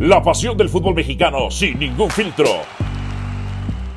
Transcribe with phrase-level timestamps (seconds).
[0.00, 2.50] La pasión del fútbol mexicano sin ningún filtro.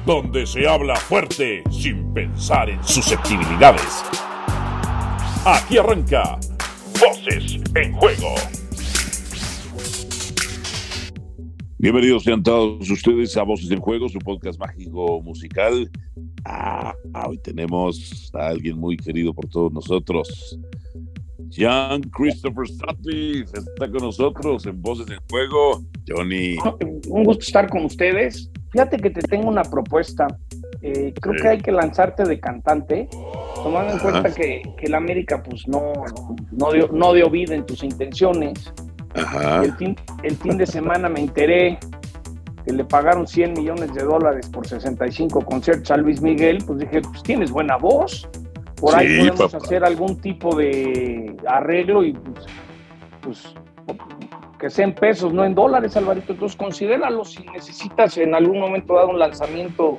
[0.06, 4.01] Donde se habla fuerte sin pensar en susceptibilidades.
[5.46, 6.40] Aquí arranca
[7.01, 8.34] Voces en Juego.
[11.77, 15.91] Bienvenidos sean todos ustedes a Voces en Juego, su podcast mágico musical.
[16.45, 16.93] Ah,
[17.27, 20.57] hoy tenemos a alguien muy querido por todos nosotros.
[21.51, 25.81] Jan Christopher Stati está con nosotros en Voces en Juego.
[26.07, 26.57] Johnny.
[27.07, 28.52] Un gusto estar con ustedes.
[28.71, 30.27] Fíjate que te tengo una propuesta.
[30.81, 33.09] Eh, creo que hay que lanzarte de cantante,
[33.63, 35.94] tomando en cuenta que, que el América pues no,
[36.52, 38.71] no, dio, no dio vida en tus intenciones.
[39.16, 39.63] Ajá.
[39.63, 41.77] El fin, el fin de semana me enteré
[42.66, 47.02] que le pagaron 100 millones de dólares por 65 conciertos a Luis Miguel, pues dije,
[47.02, 48.30] pues tienes buena voz,
[48.79, 49.65] por ahí Sí, podemos papá.
[49.65, 52.45] hacer algún tipo de arreglo y pues,
[53.21, 53.43] pues,
[54.59, 56.33] que sea en pesos, no en dólares, Alvarito.
[56.33, 59.97] Entonces considéralo si necesitas en algún momento dado un lanzamiento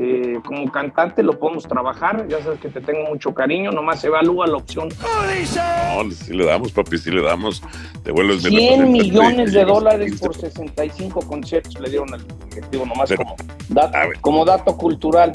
[0.00, 2.28] eh, como cantante, lo podemos trabajar.
[2.28, 4.88] Ya sabes que te tengo mucho cariño, nomás evalúa la opción.
[4.88, 7.60] No, sí le damos, papi, sí le damos.
[8.04, 12.86] Te vuelves mi 100 representante millones de dólares por 65 conciertos le dieron al ejecutivo,
[12.86, 13.36] nomás Pero, como,
[13.70, 14.20] dato, ver.
[14.20, 15.32] como dato cultural.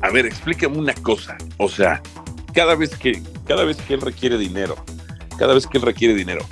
[0.00, 1.36] A ver, explícame una cosa.
[1.58, 2.00] O sea,
[2.58, 4.74] cada vez que, cada vez que él requiere dinero,
[5.38, 6.44] cada vez que él requiere dinero,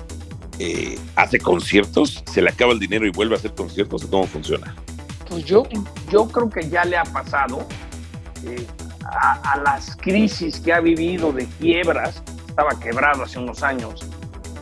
[0.61, 4.25] eh, hace conciertos, se le acaba el dinero y vuelve a hacer conciertos, ¿o ¿cómo
[4.29, 4.73] funciona?
[5.29, 5.65] Pues yo,
[6.09, 7.67] yo creo que ya le ha pasado
[8.45, 8.65] eh,
[9.05, 14.07] a, a las crisis que ha vivido de quiebras, estaba quebrado hace unos años,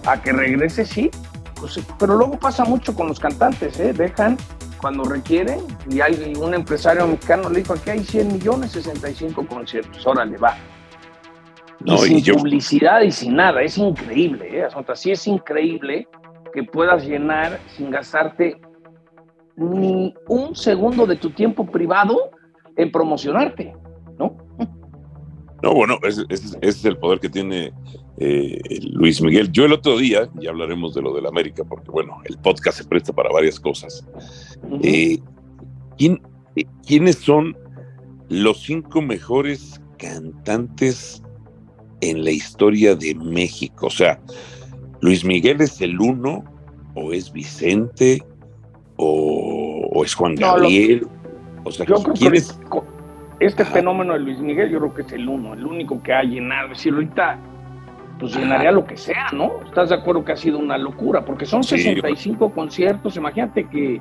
[0.06, 1.10] a que regrese, sí,
[1.56, 3.92] pues, pero luego pasa mucho con los cantantes, ¿eh?
[3.92, 4.38] dejan
[4.78, 10.06] cuando requieren y hay un empresario mexicano le dijo aquí hay 100 millones, 65 conciertos,
[10.06, 10.56] órale, va.
[11.80, 14.66] No, y sin y yo- publicidad y sin nada, es increíble, ¿eh?
[14.94, 16.06] Sí es increíble
[16.52, 18.60] que puedas llenar sin gastarte
[19.56, 22.30] ni un segundo de tu tiempo privado
[22.76, 23.74] en promocionarte,
[24.18, 24.36] ¿no?
[25.62, 27.72] No, bueno, ese, ese- ese es el poder que tiene
[28.18, 28.60] eh,
[28.92, 29.50] Luis Miguel.
[29.50, 32.84] Yo el otro día, ya hablaremos de lo del América, porque bueno, el podcast se
[32.84, 34.06] presta para varias cosas.
[34.82, 35.18] Eh,
[35.98, 36.22] ¿quién-
[36.54, 37.56] eh, ¿Quiénes son
[38.28, 41.23] los cinco mejores cantantes
[42.00, 43.86] en la historia de México?
[43.86, 44.18] O sea,
[45.00, 46.44] ¿Luis Miguel es el uno?
[46.94, 48.22] ¿O es Vicente?
[48.96, 51.06] ¿O, o es Juan No, lo- Gabriel?
[51.64, 52.58] o sea, Yo creo ¿quién que es?
[53.40, 56.22] este fenómeno de Luis Miguel, yo creo que es el uno, el único que ha
[56.22, 56.66] llenado.
[56.72, 57.38] Es decir, ahorita,
[58.20, 59.60] pues llenaría lo que sea, ¿no?
[59.66, 61.24] ¿Estás de acuerdo que ha sido una locura?
[61.24, 63.16] Porque son Sí, 65 conciertos.
[63.16, 64.00] Imagínate que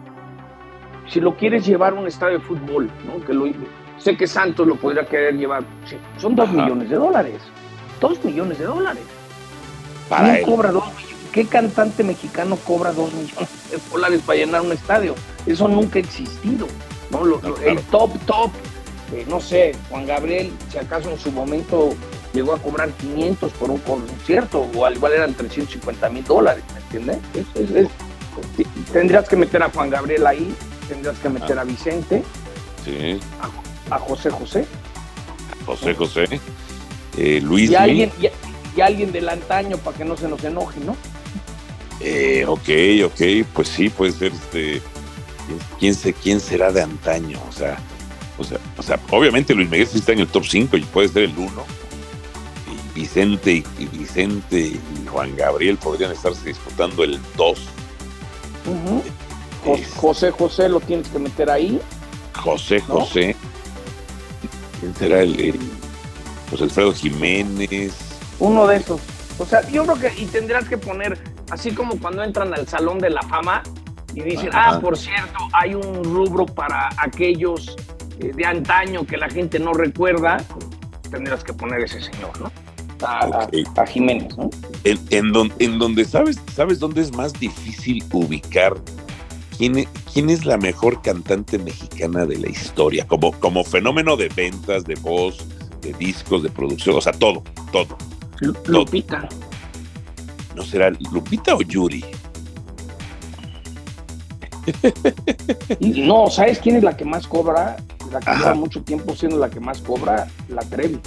[1.08, 3.26] si lo quieres llevar a un estadio de fútbol, ¿no?
[3.26, 3.46] Que lo,
[3.98, 5.64] sé que Santos lo podría querer llevar.
[6.18, 7.42] son dos millones de dólares.
[8.04, 9.02] Dos millones de dólares.
[10.10, 10.44] Para ¿Quién él.
[10.46, 11.16] cobra dos millones?
[11.32, 15.16] ¿Qué cantante mexicano cobra dos millones de dólares para llenar un estadio?
[15.46, 16.68] Eso nunca ha existido.
[17.10, 17.24] ¿no?
[17.24, 17.72] Lo- No, lo- claro.
[17.72, 18.52] El top, top,
[19.14, 21.96] eh, no sé, Juan Gabriel, si acaso en su momento
[22.34, 26.80] llegó a cobrar 500 por un concierto, o al igual eran 350 mil dólares, ¿me
[26.82, 27.18] entiendes?
[27.56, 27.88] Es- es-
[28.92, 30.54] tendrías que meter a Juan Gabriel ahí,
[30.90, 32.22] tendrías que meter a Vicente,
[32.84, 33.18] Sí,
[33.90, 34.66] a José José,
[35.66, 36.42] José José.
[37.18, 38.28] Eh, Luis y alguien, y,
[38.78, 40.96] y alguien del antaño para que no se nos enoje, ¿no?
[42.00, 42.70] Eh, ok,
[43.06, 44.82] ok, pues sí, puede ser este.
[45.48, 47.40] ¿quién- ¿Quién, se, ¿Quién será de antaño?
[47.48, 47.78] O sea,
[48.38, 51.08] o sea, o sea, obviamente Luis Miguel sí está en el top 5 y puede
[51.10, 51.50] ser el 1.
[52.96, 57.60] Y Vicente y, Vicente y Juan Gabriel podrían estarse disputando el 2.
[58.66, 59.04] Ujú.
[59.66, 61.80] Jos- Es- José José lo tienes que meter ahí.
[62.36, 63.02] José ¿No?
[63.02, 63.36] José.
[64.80, 65.60] ¿Quién será el, el-
[66.54, 67.94] José Alfredo Jiménez?
[68.40, 69.02] Uno de esos.
[69.40, 71.18] O sea, yo creo que, y tendrás que poner,
[71.52, 73.64] así como cuando entran al Salón de la Fama
[74.14, 74.76] y dicen, Ajá.
[74.76, 77.76] ah, por cierto, hay un rubro para aquellos
[78.20, 80.38] eh, de antaño que la gente no recuerda,
[81.10, 82.52] tendrás que poner ese señor, ¿no?
[83.06, 83.54] A, a- Ok.
[83.78, 84.50] a Jiménez, ¿no?
[84.84, 88.76] En, en, don- en donde sabes, ¿sabes dónde es más difícil ubicar
[89.58, 93.08] quién, e- quién es la mejor cantante mexicana de la historia?
[93.08, 95.44] Como, como fenómeno de ventas, de voz,
[95.84, 97.98] de discos, de producción, o sea, todo, todo.
[98.40, 99.28] Lu- Lupita.
[100.56, 102.04] ¿No será Lupita o Yuri?
[105.80, 107.78] No, ¿sabes quién es la que más cobra?
[108.12, 111.00] La que lleva mucho tiempo siendo la que más cobra, la Trevi.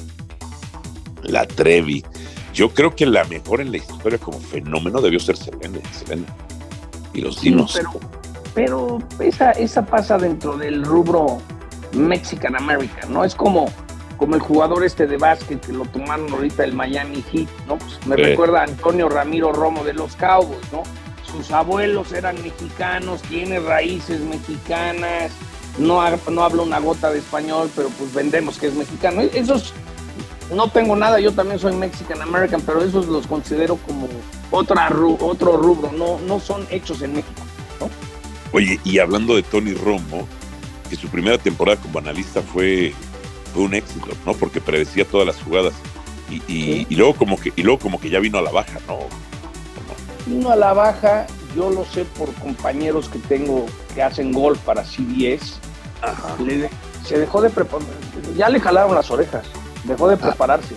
[1.23, 2.05] La Trevi.
[2.53, 5.79] Yo creo que la mejor en la historia como fenómeno debió ser Selena.
[5.93, 6.27] Selena.
[7.15, 7.73] Y los Sí, dinos.
[7.75, 8.01] pero,
[8.55, 11.39] pero esa, esa pasa dentro del rubro
[11.93, 13.25] Mexican American, ¿no?
[13.25, 13.67] Es como,
[14.17, 17.77] como el jugador este de básquet que lo tomaron ahorita el Miami Heat, ¿no?
[17.79, 18.23] Pues me Sí.
[18.23, 20.83] recuerda a Antonio Ramiro Romo de los Cowboys, ¿no?
[21.31, 25.33] sus abuelos eran mexicanos, tiene raíces mexicanas,
[25.77, 29.21] no, no habla una gota de español, pero pues vendemos que es mexicano.
[29.21, 29.75] Esos
[30.55, 34.09] no tengo nada, yo también soy Mexican American, pero esos los considero como
[34.51, 34.89] otra,
[35.21, 37.43] otro rubro, no, no son hechos en México.
[38.53, 40.27] Oye, y hablando de Tony Romo,
[40.89, 42.95] que su primera temporada como analista fue,
[43.57, 44.35] fue un éxito, ¿no?
[44.35, 45.73] Porque predecía todas las jugadas.
[46.29, 48.99] Y, luego como que, y luego como que ya vino a la baja, ¿no?
[50.27, 51.27] Vino a la baja,
[51.57, 53.65] yo lo sé por compañeros que tengo
[53.95, 55.55] que hacen golf para CBS.
[56.03, 56.37] Ajá.
[57.07, 57.87] se dejó de preparar,
[58.37, 59.47] ya le jalaron las orejas,
[59.85, 60.19] dejó de ah.
[60.19, 60.75] prepararse.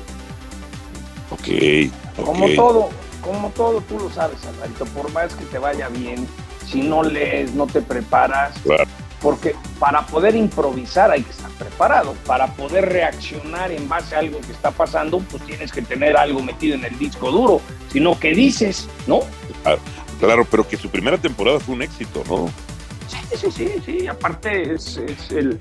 [1.31, 2.25] Ok.
[2.25, 2.89] Como todo,
[3.21, 6.25] como todo, tú lo sabes, Alvarito, por más que te vaya bien,
[6.65, 8.53] si no lees, no te preparas.
[9.21, 12.13] Porque para poder improvisar hay que estar preparado.
[12.25, 16.41] Para poder reaccionar en base a algo que está pasando, pues tienes que tener algo
[16.41, 17.61] metido en el disco duro.
[17.91, 19.21] Sino que dices, ¿no?
[20.19, 22.49] Claro, pero que su primera temporada fue un éxito, ¿no?
[23.07, 24.07] Sí, sí, sí, sí.
[24.07, 24.97] Aparte es,
[25.31, 25.59] el,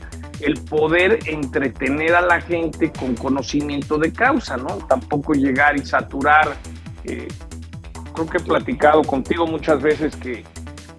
[0.68, 4.76] poder entretener a la gente con conocimiento de causa, ¿no?
[4.88, 6.56] Tampoco llegar y saturar.
[7.04, 7.28] Eh,
[8.14, 10.44] creo que he platicado contigo muchas veces que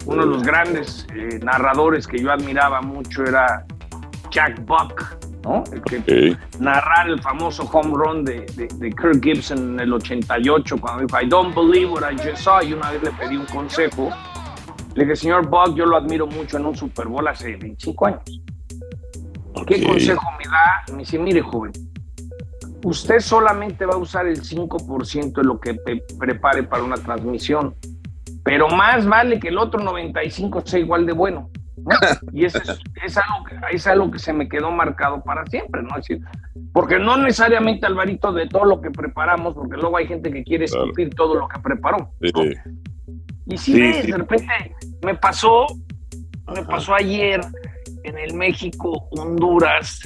[0.05, 3.65] uno de los grandes eh, narradores que yo admiraba mucho era
[4.31, 5.63] Jack Buck, ¿no?
[5.71, 11.05] El que narrar el famoso home run de, de, Kirk Gibson en el 88, cuando
[11.05, 14.09] dijo, I don't believe what I just saw, y una vez le pedí un consejo.
[14.95, 18.41] Le dije, señor Buck, yo lo admiro mucho en un Super Bowl hace 25 años.
[19.67, 20.93] ¿Qué consejo me da?
[20.93, 21.71] Me dice, mire, joven,
[22.83, 25.75] usted solamente va a usar el 5% de lo que
[26.17, 27.75] prepare para una transmisión
[28.49, 31.51] pero más vale que el otro 95 sea igual de bueno.
[32.33, 35.89] Y eso es, algo que, es algo que se me quedó marcado para siempre, ¿no?
[35.97, 36.25] Es decir,
[36.73, 40.65] porque no necesariamente, Alvarito, de todo lo que preparamos, porque luego hay gente que quiere
[40.65, 42.11] escupir todo lo que preparó.
[43.45, 44.75] Y si ves, de repente
[45.05, 45.67] me pasó,
[46.53, 47.39] me pasó ayer
[48.03, 50.01] en el México, Honduras,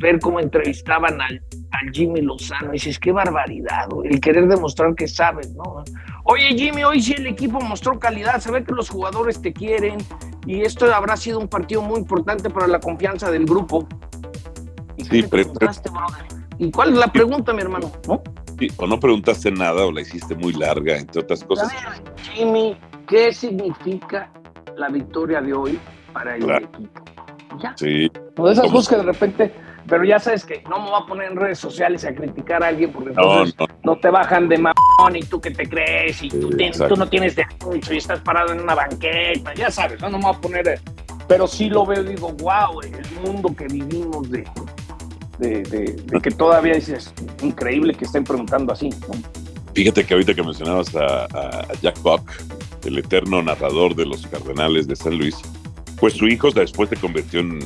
[0.00, 1.42] ver cómo entrevistaban al,
[1.72, 2.70] al Jimmy Lozano.
[2.70, 5.84] Y dices, qué barbaridad, el querer demostrar que sabes, ¿no?
[6.24, 9.98] Oye, Jimmy, hoy sí el equipo mostró calidad, se ve que los jugadores te quieren
[10.46, 13.86] y esto habrá sido un partido muy importante para la confianza del grupo.
[14.96, 15.52] ¿Y sí, pero,
[16.58, 17.90] ¿Y cuál es la pregunta, mi hermano?
[18.06, 18.22] ¿No?
[18.58, 21.72] Sí, o no preguntaste nada o la hiciste muy larga, entre otras cosas.
[22.34, 22.76] Jimmy,
[23.08, 24.30] ¿qué significa
[24.76, 25.80] la victoria de hoy
[26.12, 27.02] para el equipo?
[27.62, 27.74] Ya.
[27.76, 28.10] Sí.
[28.36, 29.54] O de esas cosas que de repente
[29.90, 32.68] pero ya sabes que no me voy a poner en redes sociales a criticar a
[32.68, 36.48] alguien porque entonces no, te bajan de mamón y tú que te crees y tú,
[36.96, 40.34] no tienes derecho y estás parado en una banqueta, ya sabes, no, no me voy
[40.36, 40.80] a poner,
[41.26, 44.44] pero sí lo veo y digo, wow, el mundo que vivimos de,
[45.38, 47.12] de, que todavía es
[47.42, 48.90] increíble que estén preguntando así.
[49.74, 52.30] Fíjate que ahorita que mencionabas a, a Jack Buck,
[52.84, 55.36] el eterno narrador de los Cardenales de San Luis,
[56.00, 57.58] pues su hijo después se convirtió en,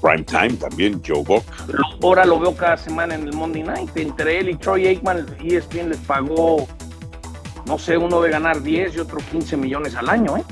[0.00, 1.42] prime time también, Joe Buck.
[2.02, 3.96] Ahora lo veo cada semana en el Monday Night.
[3.96, 6.68] Entre él y Troy Aikman, ESPN les pagó,
[7.66, 10.44] no sé, uno de ganar 10 y otro 15 millones al año, ¿eh?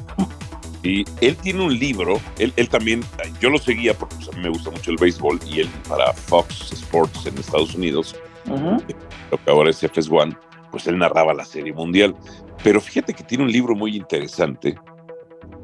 [0.82, 3.04] Y él tiene un libro, él, también,
[3.40, 6.12] yo lo seguía porque pues, a mí me gusta mucho el béisbol y él para
[6.12, 8.16] Fox Sports en Estados Unidos,
[8.46, 10.38] lo que ahora es FS1,
[10.70, 12.16] pues él narraba la serie mundial.
[12.62, 14.78] Pero fíjate que tiene un libro muy interesante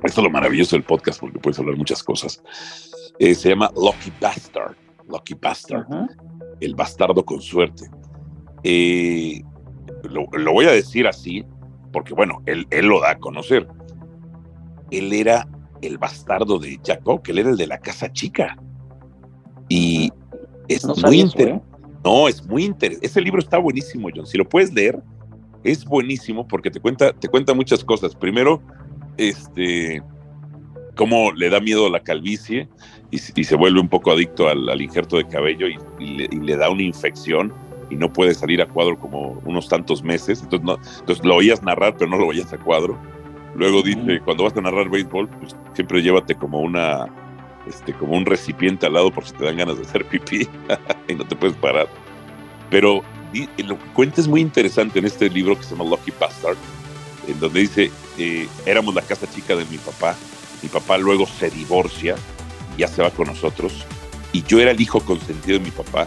[0.04, 2.42] esto es lo maravilloso del podcast porque puedes hablar muchas cosas.
[3.18, 4.76] Eh, se llama Lucky Bastard.
[5.08, 5.86] Lucky Bastard.
[6.60, 7.88] El bastardo con suerte.
[8.62, 9.42] Eh,
[10.04, 11.44] lo, voy a decir así
[11.92, 13.66] porque, bueno, él, él, lo da a conocer.
[14.90, 15.48] Él era
[15.80, 18.56] el bastardo de Jacob, que él era el de la casa chica.
[19.68, 20.12] Y
[20.68, 21.50] es muy interesante.
[21.50, 21.60] ¿eh?
[22.04, 23.06] No, es muy interesante.
[23.06, 24.26] Ese libro está buenísimo, John.
[24.26, 25.00] Si lo puedes leer,
[25.62, 28.14] es buenísimo porque te cuenta, te cuenta muchas cosas.
[28.14, 28.62] Primero,
[29.16, 30.02] este,
[30.94, 32.68] cómo le da miedo la calvicie
[33.10, 37.52] y, se vuelve un poco adicto al, injerto de cabello y, le, da una infección
[37.90, 40.42] y no puede salir a cuadro como unos tantos meses.
[40.42, 42.98] Entonces, no, entonces lo oías narrar, pero no lo oías a cuadro.
[43.54, 47.06] Luego dice, cuando vas a narrar béisbol, pues siempre llévate como una,
[47.68, 50.48] este, como un recipiente al lado por si te dan ganas de hacer pipí
[51.08, 51.86] y no te puedes parar.
[52.68, 53.02] Pero
[53.58, 56.56] lo que cuenta es muy interesante en este libro que se llama Lucky Bastard,
[57.26, 60.16] en donde dice, eh, éramos la casa chica de mi papá,
[60.62, 62.16] mi papá luego se divorcia,
[62.78, 63.84] ya se va con nosotros,
[64.32, 66.06] y yo era el hijo consentido de mi papá.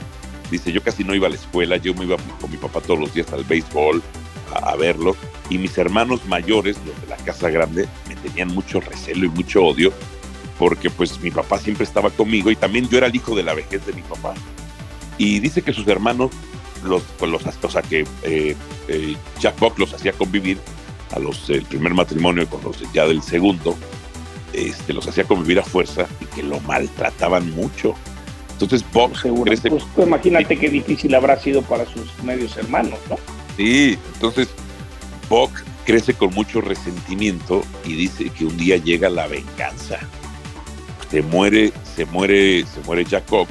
[0.51, 3.00] Dice, yo casi no iba a la escuela, yo me iba con mi papá todos
[3.00, 4.01] los días al béisbol,
[4.53, 5.15] a, verlo,
[5.50, 9.63] y mis hermanos mayores, los de la casa grande, me tenían mucho recelo y mucho
[9.63, 9.91] odio,
[10.57, 13.53] porque pues mi papá siempre estaba conmigo y también yo era el hijo de la
[13.53, 14.33] vejez de mi papá.
[15.17, 16.31] Y dice que sus hermanos,
[16.83, 18.55] los, los, o sea, que eh,
[18.88, 20.57] eh, Jack Buck los hacía convivir
[21.11, 23.75] a los del primer matrimonio con los ya del segundo,
[24.53, 27.93] este, los hacía convivir a fuerza y que lo maltrataban mucho.
[28.53, 29.11] Entonces Bob
[29.43, 29.69] crece...
[29.69, 33.17] Pues, imagínate qué difícil habrá sido para sus medios hermanos, ¿no?
[33.55, 34.49] Sí, entonces
[35.29, 35.51] Buck
[35.85, 39.99] crece con mucho resentimiento y dice que un día llega la venganza.
[41.09, 43.49] Se muere, se muere, se muere Jack Buck.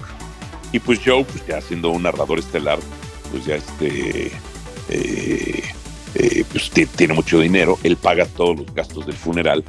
[0.72, 2.78] Y pues Joe, pues ya siendo un narrador estelar,
[3.30, 4.32] pues ya este
[4.88, 5.62] eh,
[6.18, 9.64] eh, pues tiene mucho dinero, él paga todos los gastos del funeral.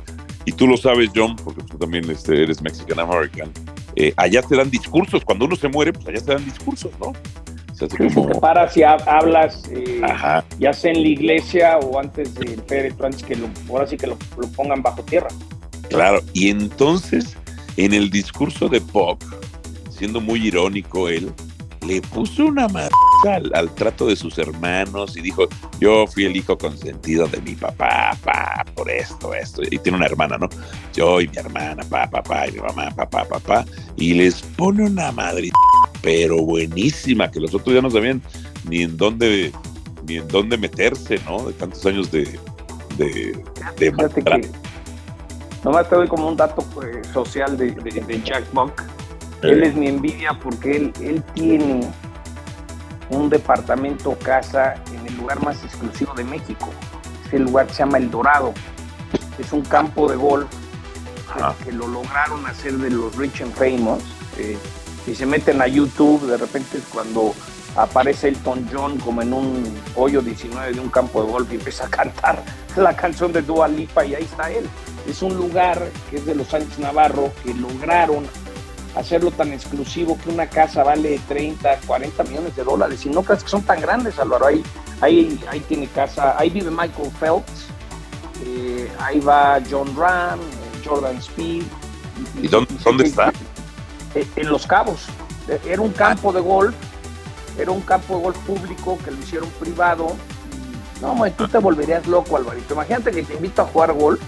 [0.46, 3.51] Y tú lo sabes, John, porque tú también este, eres Mexican American,
[3.96, 5.25] eh, allá te dan discursos.
[5.25, 7.08] Cuando uno se muere, pues allá te dan discursos, ¿no?
[7.08, 8.27] O sea, como...
[8.27, 10.01] te paras y hablas, eh,
[10.58, 14.08] ya sea en la iglesia o antes del féretro, antes que lo, ahora sí que
[14.08, 14.18] lo,
[14.56, 15.27] pongan bajo tierra.
[15.89, 17.38] Claro, y entonces
[17.75, 19.22] en el discurso de Pop,
[19.89, 21.32] siendo muy irónico él,
[21.86, 22.94] le puso una madre
[23.26, 25.48] al, trato de sus hermanos y dijo,
[25.80, 29.62] yo fui el hijo consentido de mi papá, pa, por esto, esto.
[29.64, 30.50] Y tiene una hermana, ¿no?
[30.94, 33.66] Yo y mi hermana, pa, papá, y mi mamá, papá, papá.
[33.96, 35.50] Y les pone una madre,
[36.02, 38.22] pero buenísima, que los otros ya no sabían
[38.70, 39.52] ni en dónde,
[40.08, 41.44] ni en dónde meterse, ¿no?
[41.46, 42.24] De tantos años de...
[42.98, 43.44] de,
[43.78, 44.52] de
[45.64, 48.82] nomás te doy como un dato eh, social de, Jack Buck.
[49.44, 51.82] Él es mi envidia porque él, él tiene
[53.10, 56.70] un departamento casa en el lugar más exclusivo de México.
[57.26, 58.54] Ese lugar se llama El Dorado.
[59.38, 60.48] Es un campo de golf
[61.64, 64.04] que, lo lograron hacer de los Rich and Famous.
[64.38, 64.58] Eh,
[65.06, 67.34] y se meten a YouTube, de repente cuando
[67.76, 71.86] aparece Elton John como en un hoyo 19 de un campo de golf y empieza
[71.86, 72.44] a cantar
[72.76, 74.68] la canción de Dua Lipa y ahí está él.
[75.08, 78.26] Es un lugar que es de los Sánchez Navarro que lograron
[78.98, 83.06] hacerlo tan exclusivo que una casa vale 30, 40 millones de dólares.
[83.06, 84.48] Y no crees que son tan grandes, Álvaro.
[84.48, 84.63] Ahí,
[85.01, 87.68] ahí, ahí tiene casa, ahí vive Michael Phelps,
[88.46, 91.63] eh, ahí va John Ram, eh, Jordan Speed.
[92.42, 93.32] ¿Y, dónde, está?
[94.16, 95.06] Eh, en Los Cabos.
[95.66, 96.75] Era un campo de golf,
[97.58, 100.16] era un campo de golf público que lo hicieron privado.
[101.01, 102.74] No, tú te volverías loco, Alvarito.
[102.74, 104.20] Imagínate que te invito a jugar golf.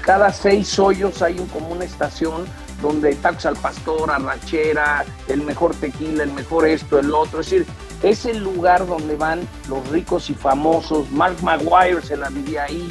[0.00, 2.44] Cada seis hoyos hay un, como una estación
[2.80, 7.40] donde tacos al pastor, arrachera, el mejor tequila, el mejor esto, el otro.
[7.40, 7.66] Es decir,
[8.02, 11.10] es el lugar donde van los ricos y famosos.
[11.10, 12.88] Mark Maguire se la vivía ahí.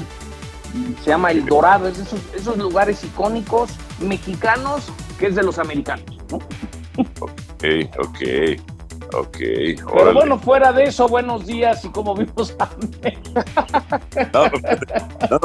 [1.03, 1.87] Se llama El Dorado.
[1.87, 6.17] Es esos, esos lugares icónicos mexicanos que es de los americanos.
[7.19, 7.63] Ok,
[7.99, 8.19] ok.
[9.13, 9.37] Ok.
[9.37, 12.69] Pero bueno, fuera de eso, buenos días y cómo vimos a
[14.33, 14.49] nada,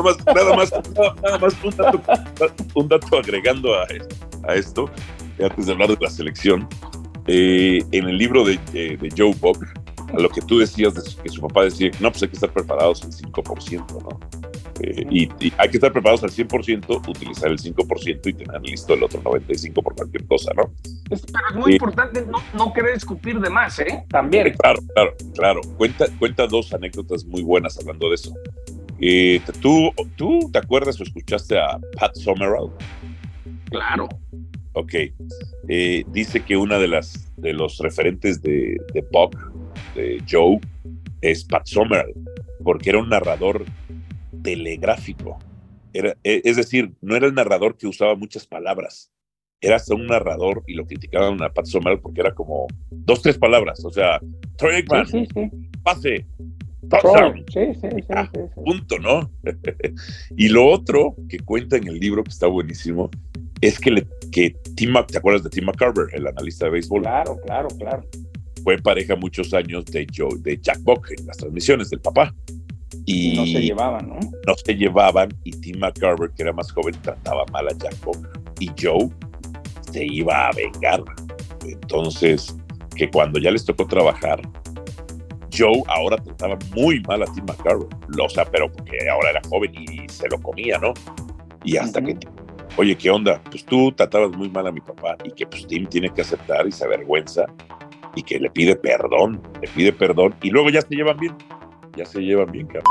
[0.03, 0.73] más, nada más,
[1.23, 2.01] nada más un, dato,
[2.75, 3.87] un dato agregando a,
[4.49, 4.91] a esto,
[5.43, 6.69] antes de hablar de la selección,
[7.27, 9.63] eh, en el libro de, de, Joe Buck,
[10.13, 12.51] a lo que tú decías, de que su papá decía, no, pues hay que estar
[12.51, 14.21] preparados al 5%, ¿no?
[14.81, 19.03] Eh, y, hay que estar preparados al 100%, utilizar el 5% y tener listo el
[19.03, 20.73] otro 95% por cualquier cosa, ¿no?
[21.09, 24.05] pero es muy importante no, no, querer escupir de más, ¿eh?
[24.09, 24.55] También.
[24.59, 25.61] Claro, claro, claro.
[25.77, 28.35] Cuenta, cuenta dos anécdotas muy buenas hablando de eso.
[29.01, 32.73] Eh, ¿tú, ¿Tú te acuerdas o escuchaste a Pat Summerall?
[33.71, 34.09] Claro.
[34.73, 34.95] Ok.
[35.69, 39.37] Eh, dice que una de las de los referentes de, de Buck,
[39.95, 40.61] de Joe,
[41.21, 42.15] es Pat Summerall,
[42.63, 43.65] porque era un narrador
[44.43, 45.39] telegráfico.
[45.93, 49.11] Era, e, es decir, no era el narrador que usaba muchas palabras,
[49.61, 53.39] era hasta un narrador y lo criticaban a Pat Summerall porque era como dos, tres
[53.39, 53.85] palabras.
[53.85, 54.21] O sea,
[54.57, 55.07] Troy Aikman,
[55.83, 56.27] pase,
[58.55, 59.31] punto, ¿no?
[60.37, 63.11] y lo otro que cuenta en el libro, que está buenísimo,
[63.61, 67.03] es que, le, que Tim, ¿te acuerdas de Tim McCarver, el analista de béisbol?
[67.03, 68.05] Claro, claro, claro.
[68.63, 72.35] Fue pareja muchos años de, Joe, de Jack Buck en las transmisiones del papá.
[73.05, 74.19] Y, no se llevaban, ¿no?
[74.47, 78.19] No se llevaban y Tim McCarver, que era más joven, trataba mal a Jack Buck.
[78.61, 79.09] Y Joe
[79.93, 81.03] se iba a vengar.
[81.65, 82.55] Entonces,
[82.97, 84.41] que cuando ya les tocó trabajar,
[85.59, 87.89] Joe ahora trataba muy mal a Tim McCarver.
[88.23, 90.95] O sea, pero porque ahora era joven y se lo comía, ¿no?
[91.65, 92.17] Y hasta que,
[92.77, 93.41] oye, ¿qué onda?
[93.51, 96.67] Pues tú tratabas muy mal a mi papá y que pues Tim tiene que aceptar
[96.67, 97.47] y se avergüenza
[98.15, 101.35] y que le pide perdón, le pide perdón y luego ya se llevan bien.
[101.97, 102.85] Ya se llevan bien, cabrón.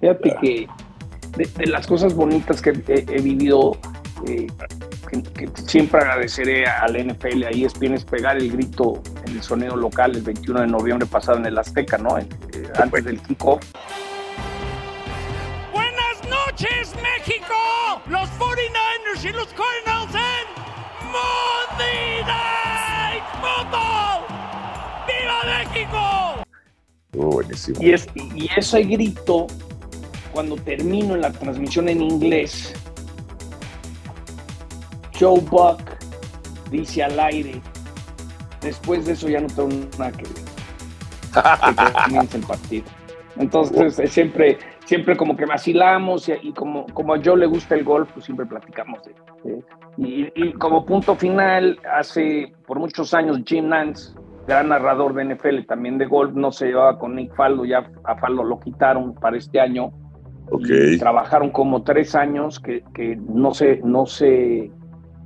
[0.00, 0.68] Fíjate que
[1.36, 3.76] de, las cosas bonitas que he, vivido,
[4.26, 4.46] eh,
[5.08, 9.76] que, siempre agradeceré al NFL, ahí es bien es pegar el grito en el sonido
[9.76, 12.18] local el 21 de noviembre pasado en el Azteca, ¿no?
[12.18, 12.28] Eh,
[12.76, 13.64] antes del kickoff.
[15.72, 17.54] Buenas noches, México.
[18.08, 24.26] Los 49ers y los Cardinals en Monday Night Football.
[25.06, 26.44] ¡Viva México!
[27.12, 27.78] buenísimo.
[27.80, 29.46] Y, es, y ese grito
[30.32, 32.72] cuando termino en la transmisión en inglés,
[35.18, 35.80] Joe Buck
[36.70, 37.60] dice al aire,
[38.60, 41.94] después de eso ya no tengo nada que ver.
[42.04, 42.84] comienza el partido.
[43.36, 48.10] Entonces, siempre, siempre como que vacilamos y, como, como a Joe le gusta el golf,
[48.12, 49.62] pues siempre platicamos de,
[49.96, 54.14] y, y, como punto final, hace por muchos años Jim Nance,
[54.46, 58.16] gran narrador de NFL, también de golf, no se llevaba con Nick Faldo, ya a
[58.16, 59.92] Faldo lo quitaron para este año.
[60.50, 60.96] Okay.
[60.98, 64.70] trabajaron como tres años que, que, no, se, no, se,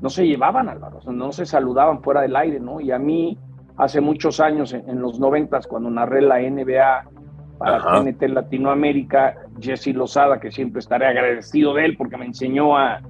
[0.02, 2.80] no se llevaban, Álvaro, no se saludaban fuera del aire, ¿no?
[2.80, 3.38] Y a mí,
[3.76, 7.08] hace muchos años, en, en los noventas, cuando narré la NBA
[7.56, 8.02] para Ajá.
[8.02, 13.00] TNT Latinoamérica, Jesse Lozada, que siempre estaré agradecido de él porque me enseñó a...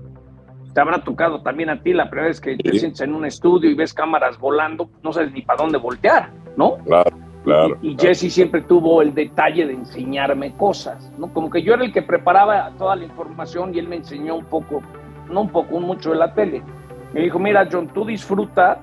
[0.75, 2.63] Te habrá tocado también a ti la primera vez que sí.
[2.63, 6.31] te sientes en un estudio y ves cámaras volando, no sabes ni para dónde voltear,
[6.57, 6.77] ¿no?
[6.85, 7.11] Claro.
[7.45, 8.15] Claro, y, y claro.
[8.15, 11.33] Jesse siempre tuvo el detalle de enseñarme cosas, ¿no?
[11.33, 14.45] Como que yo era el que preparaba toda la información y él me enseñó un
[14.45, 14.81] poco,
[15.29, 16.63] no un poco, un mucho de la tele.
[17.13, 18.81] Me dijo, mira, John, tú disfruta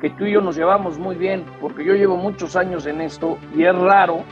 [0.00, 3.38] que tú y yo nos llevamos muy bien, porque yo llevo muchos años en esto
[3.56, 4.22] y es raro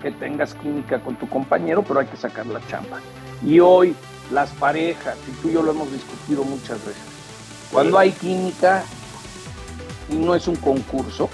[0.00, 3.00] que tengas química con tu compañero, pero hay que sacar la chamba.
[3.44, 3.94] Y hoy
[4.32, 7.02] las parejas, y tú y yo lo hemos discutido muchas veces,
[7.72, 8.84] cuando hay química
[10.08, 11.30] y no es un concurso,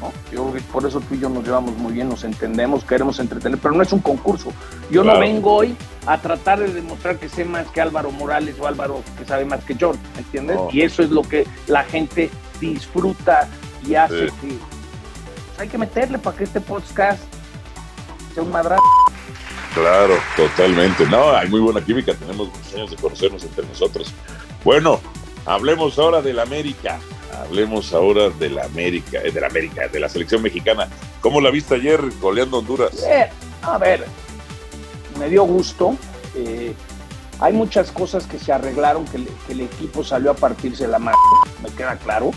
[0.00, 0.12] ¿no?
[0.32, 3.74] Yo por eso tú y yo nos llevamos muy bien, nos entendemos, queremos entretener, pero
[3.74, 4.52] no es un concurso.
[4.90, 5.18] Yo claro.
[5.18, 5.76] no vengo hoy
[6.06, 9.62] a tratar de demostrar que sé más que Álvaro Morales o Álvaro que sabe más
[9.64, 10.56] que George, ¿entiendes?
[10.58, 10.68] Oh.
[10.72, 12.30] Y eso es lo que la gente
[12.60, 13.48] disfruta
[13.86, 14.34] y hace sí.
[14.40, 17.22] que pues, hay que meterle para que este podcast
[18.34, 18.82] sea un madrazo.
[19.74, 21.06] Claro, totalmente.
[21.06, 24.12] No, hay muy buena química, tenemos muchos años de conocernos entre nosotros.
[24.64, 25.00] Bueno,
[25.46, 26.98] hablemos ahora del América.
[27.38, 30.88] Hablemos ahora de la América, de la América, de la selección mexicana.
[31.20, 33.02] ¿Cómo la viste ayer goleando Honduras?
[33.04, 33.28] Eh,
[33.62, 34.04] a ver,
[35.18, 35.96] me dio gusto.
[36.34, 36.74] Eh,
[37.40, 40.98] hay muchas cosas que se arreglaron, que, le, que, el equipo salió a partirse la
[40.98, 41.16] mano,
[41.62, 42.32] me queda claro.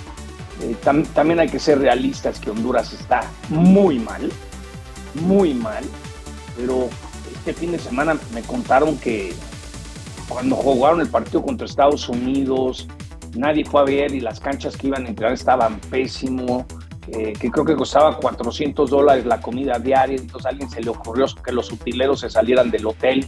[0.61, 4.31] Eh, tam, también hay que ser realistas que Honduras está muy mal,
[5.15, 5.83] muy mal,
[6.55, 6.89] pero
[7.35, 9.33] este fin de semana me contaron que
[10.29, 12.87] cuando jugaron el partido contra Estados Unidos,
[13.35, 16.65] nadie fue a ver y las canchas que iban a entrar estaban pésimo,
[17.07, 20.89] eh, que creo que costaba 400 dólares la comida diaria, entonces a alguien se le
[20.89, 23.25] ocurrió que los utileros se salieran del hotel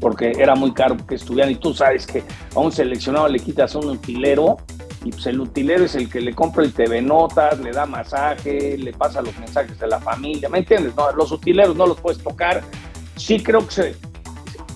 [0.00, 2.22] porque era muy caro que estuvieran y tú sabes que
[2.54, 4.58] a un seleccionado le quitas un utilero
[5.04, 8.76] y pues el utilero es el que le compra el TV Notas, le da masaje,
[8.76, 10.94] le pasa los mensajes de la familia, ¿me entiendes?
[10.96, 12.62] No, los utileros no los puedes tocar.
[13.16, 13.96] Sí creo que se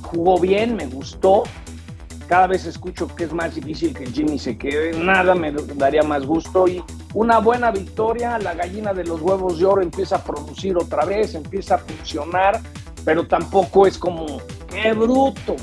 [0.02, 1.44] jugó bien, me gustó,
[2.32, 6.24] cada vez escucho que es más difícil que Jimmy se quede, nada me daría más
[6.24, 10.74] gusto y una buena victoria, la gallina de los huevos de oro empieza a producir
[10.78, 12.58] otra vez, empieza a funcionar,
[13.04, 15.56] pero tampoco es como, qué bruto.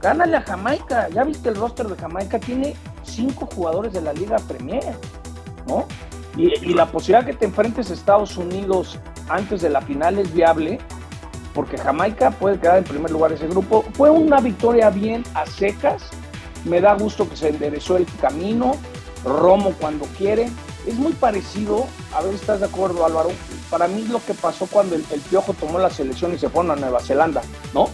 [0.00, 4.36] Gánale a Jamaica, ya viste el roster de Jamaica, tiene cinco jugadores de la Liga
[4.46, 4.94] Premier,
[5.66, 5.86] ¿no?
[6.36, 8.96] Y, y la posibilidad que te enfrentes a Estados Unidos
[9.28, 10.78] antes de la final es viable,
[11.54, 13.84] porque Jamaica puede quedar en primer lugar ese grupo.
[13.94, 16.02] Fue una victoria bien a secas,
[16.64, 18.76] me da gusto que se enderezó el camino,
[19.24, 20.48] Romo cuando quiere.
[20.86, 23.30] Es muy parecido, a ver, ¿estás de acuerdo Álvaro?
[23.68, 26.76] Para mí lo que pasó cuando el, Piojo tomó la selección y se fue a
[26.76, 27.42] Nueva Zelanda,
[27.74, 27.90] ¿no?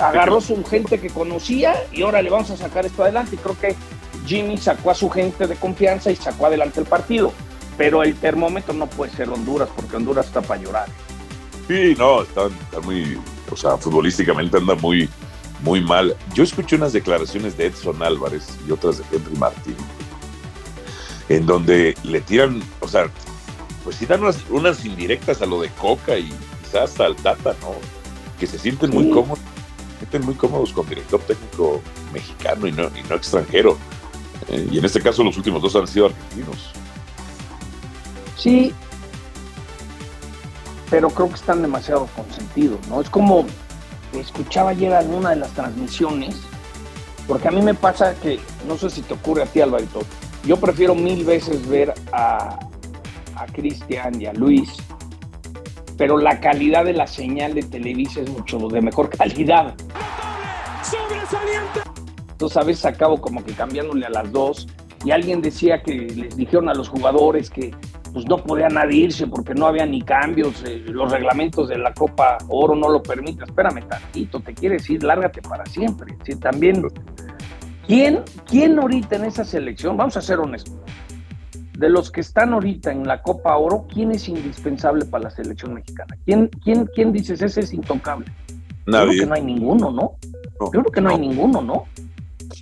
[0.00, 3.34] Agarró su gente que conocía y ahora le vamos a sacar esto adelante.
[3.34, 3.76] Y creo que
[4.24, 7.32] Jimmy sacó a su gente de confianza y sacó adelante el partido.
[7.76, 10.86] Pero el termómetro no puede ser Honduras, porque Honduras está para llorar.
[11.72, 13.18] Sí, no, está, está, muy,
[13.50, 15.08] o sea, futbolísticamente anda muy,
[15.62, 16.14] muy mal.
[16.34, 19.76] Yo escuché unas declaraciones de Edson Álvarez y otras de Henry Martín,
[21.30, 23.08] en donde le tiran, o sea,
[23.84, 26.30] pues sí dan unas, unas indirectas a lo de Coca y
[26.62, 27.72] quizás hasta al Tata, ¿no?
[28.38, 29.38] Que se sienten muy cómodos,
[29.92, 31.80] se sienten muy cómodos con director técnico
[32.12, 33.78] mexicano y no, y no extranjero.
[34.48, 36.70] Eh, y en este caso los últimos dos han sido argentinos.
[38.36, 38.74] Sí,
[40.92, 43.00] pero creo que están demasiado consentidos, ¿no?
[43.00, 43.46] Es como
[44.12, 46.36] escuchaba ayer en una de las transmisiones,
[47.26, 50.00] porque a mí me pasa que, no sé si te ocurre a ti, Alvarito,
[50.44, 52.58] yo prefiero mil veces ver a,
[53.36, 54.70] a Cristian y a Luis,
[55.96, 59.74] pero la calidad de la señal de Televisa es mucho de mejor calidad.
[62.32, 64.68] Entonces a veces acabo como que cambiándole a las dos
[65.06, 67.74] y alguien decía que les dijeron a los jugadores que
[68.12, 71.92] pues no podía nadie irse porque no había ni cambios, eh, los reglamentos de la
[71.94, 73.44] Copa Oro no lo permiten.
[73.44, 76.16] Espérame tantito, te quieres ir, lárgate para siempre.
[76.24, 76.84] Sí, también,
[77.86, 80.74] ¿quién, ¿quién ahorita en esa selección, vamos a ser honestos,
[81.78, 85.74] de los que están ahorita en la Copa Oro, ¿quién es indispensable para la selección
[85.74, 86.16] mexicana?
[86.24, 88.26] ¿Quién, quién, quién dices ese es intocable?
[88.86, 89.06] Nadie.
[89.06, 90.12] Yo creo que no hay ninguno, ¿no?
[90.60, 91.86] Yo creo que no, hay ninguno, ¿no?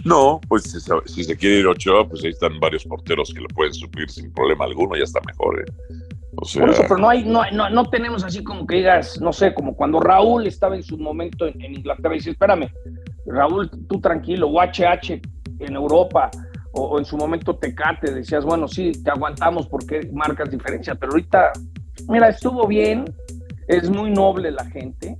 [0.05, 0.65] No, pues
[1.07, 4.33] si se quiere ir Ochoa, pues ahí están varios porteros que lo pueden subir sin
[4.33, 5.61] problema alguno, ya está mejor.
[5.61, 5.73] ¿eh?
[6.37, 6.59] O.
[6.59, 9.75] Por eso, pero no, hay, no, no, tenemos así como que digas, no sé, como
[9.75, 12.71] cuando Raúl estaba en su momento en, Inglaterra y dice, espérame,
[13.27, 15.21] Raúl, tú tranquilo, o HH
[15.59, 16.31] en Europa,
[16.73, 21.53] o, en su momento Tecate, decías, bueno, sí, te aguantamos porque marcas diferencia, pero ahorita,
[22.09, 23.05] mira, estuvo bien,
[23.67, 25.19] es muy noble la gente,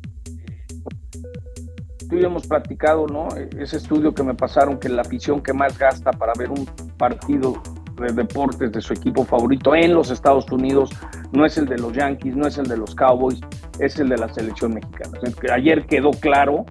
[2.11, 3.29] tú y hemos platicado, ¿no?
[3.59, 6.67] Ese estudio que me pasaron, que la afición que más gasta para ver un
[6.99, 7.63] partido
[8.01, 10.91] de deportes de su equipo favorito en los Estados Unidos
[11.33, 13.41] no es el de los Yankees, no es el de los Cowboys,
[13.79, 15.19] es el de la selección mexicana.
[15.53, 16.65] ayer quedó claro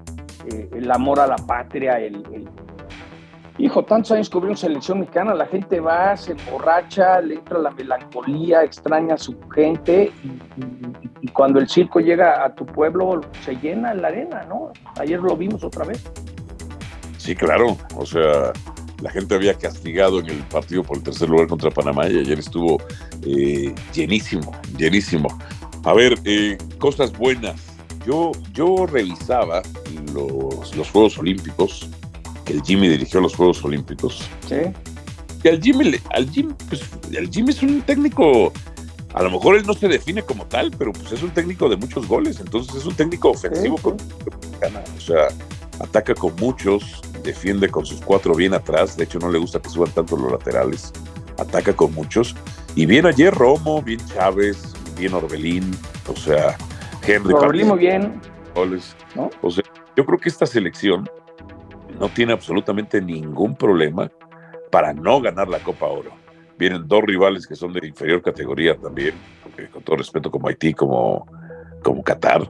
[0.52, 2.24] eh, el amor a la patria, el,
[3.60, 8.64] Hijo, tantos años cubriendo selección mexicana, la gente va, se emborracha, le entra la melancolía,
[8.64, 10.14] extraña a su gente
[11.22, 14.72] y, cuando el circo llega a tu pueblo se llena la arena, ¿no?
[14.98, 16.02] Ayer lo vimos otra vez.
[17.18, 18.54] Sí, claro, o sea,
[19.02, 22.40] la gente había castigado en el partido por el tercer lugar contra Panamá y ayer
[22.40, 22.78] estuvo
[23.26, 25.28] eh, llenísimo, llenísimo.
[25.84, 27.62] A ver, eh, cosas buenas.
[28.06, 29.62] Yo, yo revisaba
[30.14, 31.90] los, los Juegos Olímpicos
[32.50, 34.28] el Jimmy dirigió los Juegos Olímpicos.
[34.48, 34.56] Sí.
[35.44, 36.82] Y al Jimmy, al Jimmy, pues,
[37.12, 38.52] el Jimmy es un técnico,
[39.14, 41.78] a lo mejor él no se define como tal, pero pues es un técnico de
[41.78, 43.78] muchos goles, entonces es un técnico ofensivo.
[43.84, 45.28] o sea,
[45.80, 49.70] ataca con muchos, defiende con sus cuatro bien atrás, de hecho no le gusta que
[49.70, 50.92] suban tanto los laterales,
[51.38, 52.36] ataca con muchos.
[52.76, 55.72] Y bien ayer Romo, bien Chávez, bien Orbelín,
[56.08, 56.58] o sea,
[57.08, 57.34] Henry.
[57.34, 58.22] Orbelín muy bien.
[58.54, 58.94] Goles.
[59.42, 59.64] O sea,
[59.96, 61.10] yo creo que esta selección
[62.00, 64.10] no tiene absolutamente ningún problema
[64.72, 66.12] para no ganar la Copa Oro.
[66.58, 69.16] Vienen dos rivales que son de inferior categoría también,
[69.72, 71.26] con todo respeto como Haití, como,
[71.84, 72.50] como Qatar.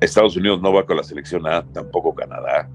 [0.00, 2.68] Estados Unidos no va con la selección A, tampoco Canadá.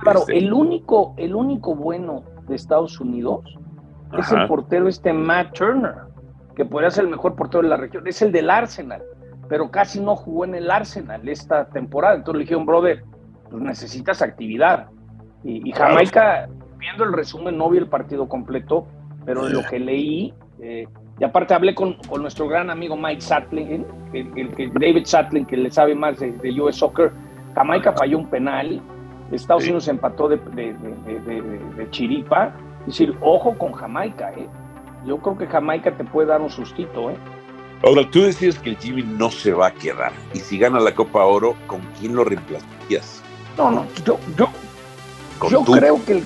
[0.00, 3.58] Claro, este, el, único, el único bueno de Estados Unidos
[4.18, 5.94] es el portero este Matt Turner,
[6.56, 8.06] que podría ser el mejor portero de la región.
[8.06, 9.02] Es el del Arsenal,
[9.48, 12.16] pero casi no jugó en el Arsenal esta temporada.
[12.16, 13.04] Entonces le dijeron, brother,
[13.50, 14.88] pues necesitas actividad.
[15.44, 16.48] Y, Jamaica,
[16.78, 18.86] viendo el resumen, no vi el partido completo,
[19.24, 20.86] pero lo que leí, eh,
[21.20, 25.94] y aparte hablé con, nuestro gran amigo Mike Sattling, el, David Sattling, que le sabe
[25.94, 27.12] más de, US Soccer,
[27.54, 28.80] Jamaica falló un penal,
[29.32, 34.48] Estados Unidos empató de, de, chiripa, es decir, ojo con Jamaica, ¿eh?
[35.06, 37.10] yo creo que Jamaica te puede dar un sustito.
[37.10, 37.16] ¿eh?
[37.84, 40.94] Ahora, tú decías que el Jimmy no se va a quedar, y si gana la
[40.94, 43.22] Copa Oro, ¿con quién lo reemplazarías?
[43.56, 44.48] No, no, yo, yo,
[45.50, 46.24] yo creo que el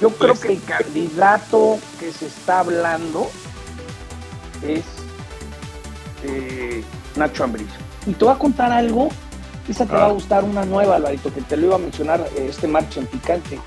[0.00, 3.30] yo creo que el candidato que se está hablando
[4.66, 4.84] es
[6.24, 6.82] eh,
[7.16, 7.68] Nacho Ambriz.
[8.06, 9.08] Y te voy a contar algo,
[9.68, 10.12] esa te va a ah.
[10.12, 13.60] gustar una nueva, Alvarito, que te lo iba a mencionar eh, este marcha en picante.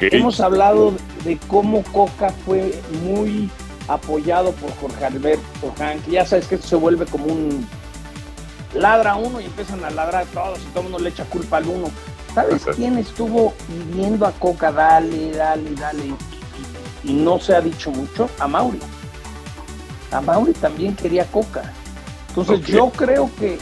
[0.00, 0.92] Hemos hablado
[1.24, 3.50] de cómo Coca fue muy
[3.88, 6.06] apoyado por Jorge Alberto Hank.
[6.08, 7.66] Ya sabes que esto se vuelve como un
[8.74, 11.66] ladra uno y empiezan a ladrar todos y todo el mundo le echa culpa al
[11.68, 11.88] uno.
[12.36, 13.54] ¿Sabes quién estuvo
[13.94, 14.70] viendo a Coca?
[14.70, 16.14] Dale, dale, dale.
[17.02, 18.28] Y, no se ha dicho mucho.
[18.38, 18.78] A Mauri.
[20.12, 21.72] A Mauri también quería Coca.
[22.28, 23.56] Entonces yo creo que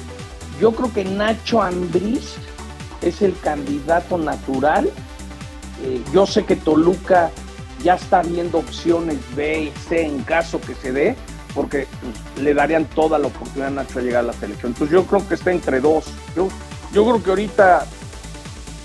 [0.61, 2.35] yo creo que Nacho Ambriz
[3.01, 4.91] es el candidato natural.
[5.85, 7.31] Eh, yo sé que Toluca
[7.81, 11.15] ya está viendo opciones B y C en caso que se dé,
[11.55, 14.73] porque pues, le darían toda la oportunidad a Nacho a llegar a la selección.
[14.73, 16.07] Entonces yo creo que está entre dos.
[16.35, 16.49] Yo,
[16.93, 17.87] yo creo que ahorita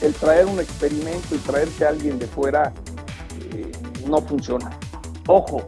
[0.01, 2.73] el traer un experimento y traerte a alguien de fuera
[3.53, 3.71] eh,
[4.07, 4.71] no funciona.
[5.27, 5.63] Ojo,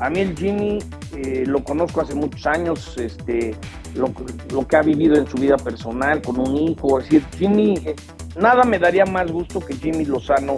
[0.00, 0.78] a mí el Jimmy
[1.16, 3.54] eh, lo conozco hace muchos años, este,
[3.94, 6.98] lo, que ha vivido en su vida personal con un hijo.
[6.98, 7.96] Es decir, Jimmy, eh,
[8.36, 10.56] nada me daría más gusto que Jimmy Lozano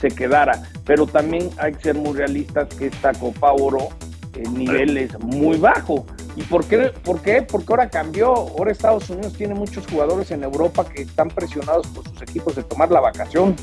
[0.00, 3.88] se quedara, pero también hay que ser muy realistas que esta Copa Oro
[4.34, 6.04] el nivel es muy bajo.
[6.36, 6.92] ¿Y por qué?
[7.04, 7.42] por qué?
[7.42, 8.34] Porque ahora cambió.
[8.34, 12.64] Ahora Estados Unidos tiene muchos jugadores en Europa que están presionados por sus equipos de
[12.64, 13.54] tomar la vacación.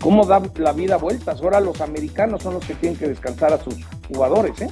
[0.00, 1.40] ¿Cómo da la vida vueltas?
[1.40, 3.76] Ahora los americanos son los que tienen que descansar a sus
[4.08, 4.68] jugadores, ¿eh?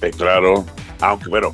[0.00, 0.64] eh claro,
[1.00, 1.50] aunque bueno,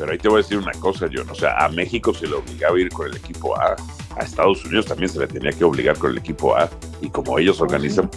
[0.00, 1.28] pero ahí te voy a decir una cosa, John.
[1.28, 3.76] O sea, a México se le obligaba a ir con el equipo A.
[4.16, 6.70] A Estados Unidos también se le tenía que obligar con el equipo A.
[7.02, 8.10] Y como ellos pues organizan.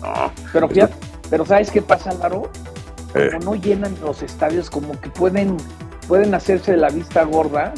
[0.00, 0.30] No.
[0.52, 0.94] Pero fíjate,
[1.30, 2.48] pero ¿sabes qué pasa, Laro?
[3.14, 3.38] Como eh.
[3.44, 5.56] no llenan los estadios, como que pueden,
[6.08, 7.72] pueden hacerse de la vista gorda.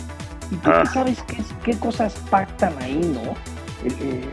[0.51, 0.85] Y tú ah.
[0.93, 3.35] sabes qué, qué, cosas pactan ahí, ¿no?
[3.85, 4.25] Eh,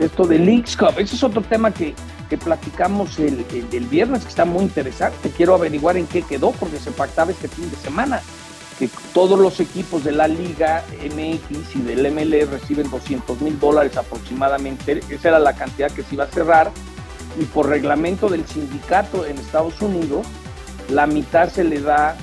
[0.00, 1.94] Esto de Leagues Cup, ese es otro tema que,
[2.28, 5.30] que platicamos el, el, viernes, que está muy interesante.
[5.30, 8.20] Quiero averiguar en qué quedó, porque se pactaba este fin de semana.
[8.78, 13.96] que todos los equipos de la Liga MX y del MLE reciben 200 mil dólares
[13.96, 15.00] aproximadamente.
[15.08, 16.70] Esa era la cantidad que se iba a cerrar.
[17.38, 20.26] Y por reglamento del sindicato en Estados Unidos,
[20.90, 22.16] la mitad se le da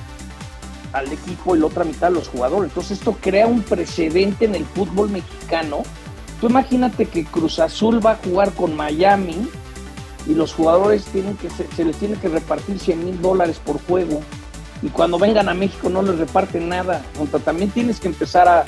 [0.92, 2.70] al equipo y la otra mitad a los jugadores.
[2.70, 5.82] Entonces esto crea un precedente en el fútbol mexicano.
[6.40, 9.48] Tú imagínate que Cruz Azul va a jugar con Miami
[10.26, 14.20] y los jugadores tienen que se, les tiene que repartir 100 mil dólares por juego
[14.82, 17.02] y cuando vengan a México no les reparten nada.
[17.44, 18.64] también tienes que empezar a,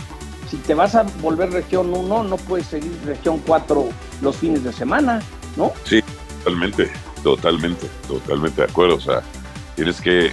[0.50, 3.88] si te vas a volver región 1, no puedes seguir región 4
[4.22, 5.20] los fines de semana,
[5.56, 5.72] ¿no?
[5.84, 6.02] Sí,
[6.46, 6.90] totalmente,
[7.24, 8.94] totalmente, totalmente de acuerdo.
[8.94, 9.20] O sea,
[9.74, 10.32] tienes que,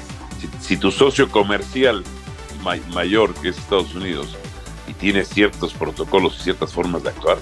[0.62, 2.04] si, tu socio comercial
[2.94, 4.38] mayor, que es Estados Unidos,
[4.88, 7.38] y tiene ciertos protocolos y ciertas formas de actuar,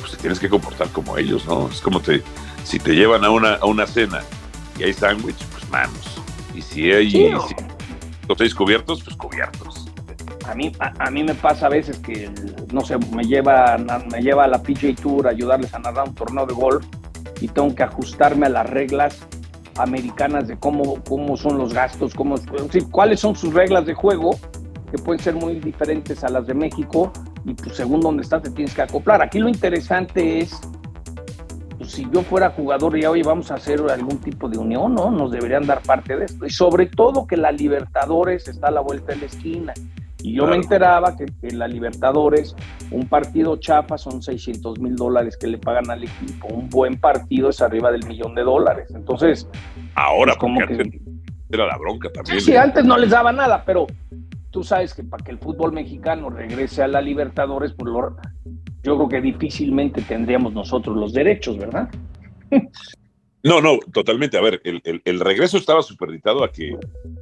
[0.00, 1.68] pues te tienes que comportar como ellos, ¿no?
[1.68, 2.22] Es como te,
[2.64, 4.22] si te llevan a una, a una cena
[4.78, 6.20] y hay sándwich, pues manos.
[6.54, 7.30] Y si hay sí,
[8.56, 9.88] cubiertos, pues cubiertos.
[10.44, 12.30] A mí, a, mí me pasa a veces que,
[12.72, 13.76] no sé, me lleva,
[14.10, 16.84] me lleva a la PJ Tour a ayudarles a narrar un torneo de golf
[17.40, 19.26] y tengo que ajustarme a las reglas
[19.76, 22.36] americanas de cómo, cómo son los gastos, cómo,
[22.90, 24.30] cuáles son sus reglas de juego,
[24.90, 27.12] que pueden ser muy diferentes a las de México,
[27.44, 29.22] y pues según donde estás te tienes que acoplar.
[29.22, 30.60] Aquí lo interesante es,
[31.76, 35.10] pues, si yo fuera jugador y hoy vamos a hacer algún tipo de unión, ¿no?
[35.10, 36.44] Nos deberían dar parte de esto.
[36.46, 39.74] Y sobre todo que la Libertadores está a la vuelta de la esquina.
[40.22, 42.56] Y yo me enteraba que en la Libertadores,
[42.90, 46.48] un partido chafa son 600 mil dólares que le pagan al equipo.
[46.48, 48.90] Un buen partido es arriba del millón de dólares.
[48.94, 49.48] Entonces,
[49.94, 51.00] ahora, como que.
[51.50, 52.40] Era la bronca también.
[52.40, 53.86] Sí, sí, antes no les daba nada, pero
[54.50, 57.92] tú sabes que para que el fútbol mexicano regrese a la Libertadores, pues
[58.82, 61.88] yo creo que difícilmente tendríamos nosotros los derechos, ¿verdad?
[63.44, 64.36] No, no, totalmente.
[64.36, 66.76] A ver, el, regreso estaba superditado a que,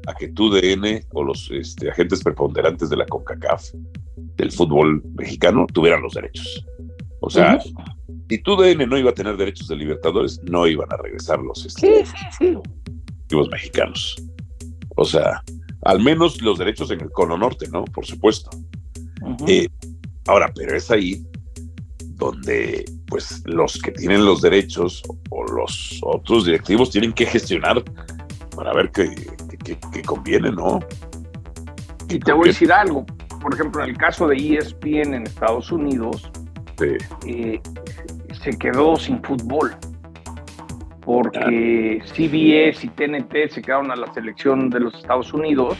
[0.06, 3.70] a que tú, DN, o los este, agentes preponderantes de la CONCACAF,
[4.36, 6.64] del fútbol mexicano, tuvieran los derechos.
[7.20, 7.58] O sea,
[8.28, 11.66] si tú, DN, no iba a tener derechos de Libertadores, no iban a regresar los,
[11.66, 12.04] este,
[13.30, 14.16] los mexicanos.
[14.96, 15.42] O sea,
[15.82, 17.84] al menos los derechos en el cono norte, ¿no?
[17.84, 18.50] Por supuesto.
[19.46, 19.68] Eh,
[20.26, 21.22] ahora, pero es ahí
[22.14, 27.82] donde pues los que tienen los derechos o los otros directivos tienen que gestionar
[28.54, 29.14] para ver qué,
[30.04, 30.80] conviene, ¿no?
[32.08, 33.04] Y te voy a decir algo,
[33.40, 36.30] por ejemplo, en el caso de ESPN en Estados Unidos,
[36.82, 37.60] eh,
[38.42, 39.74] se quedó sin fútbol,
[41.02, 45.76] porque CBS y TNT se quedaron a la selección de los Estados Unidos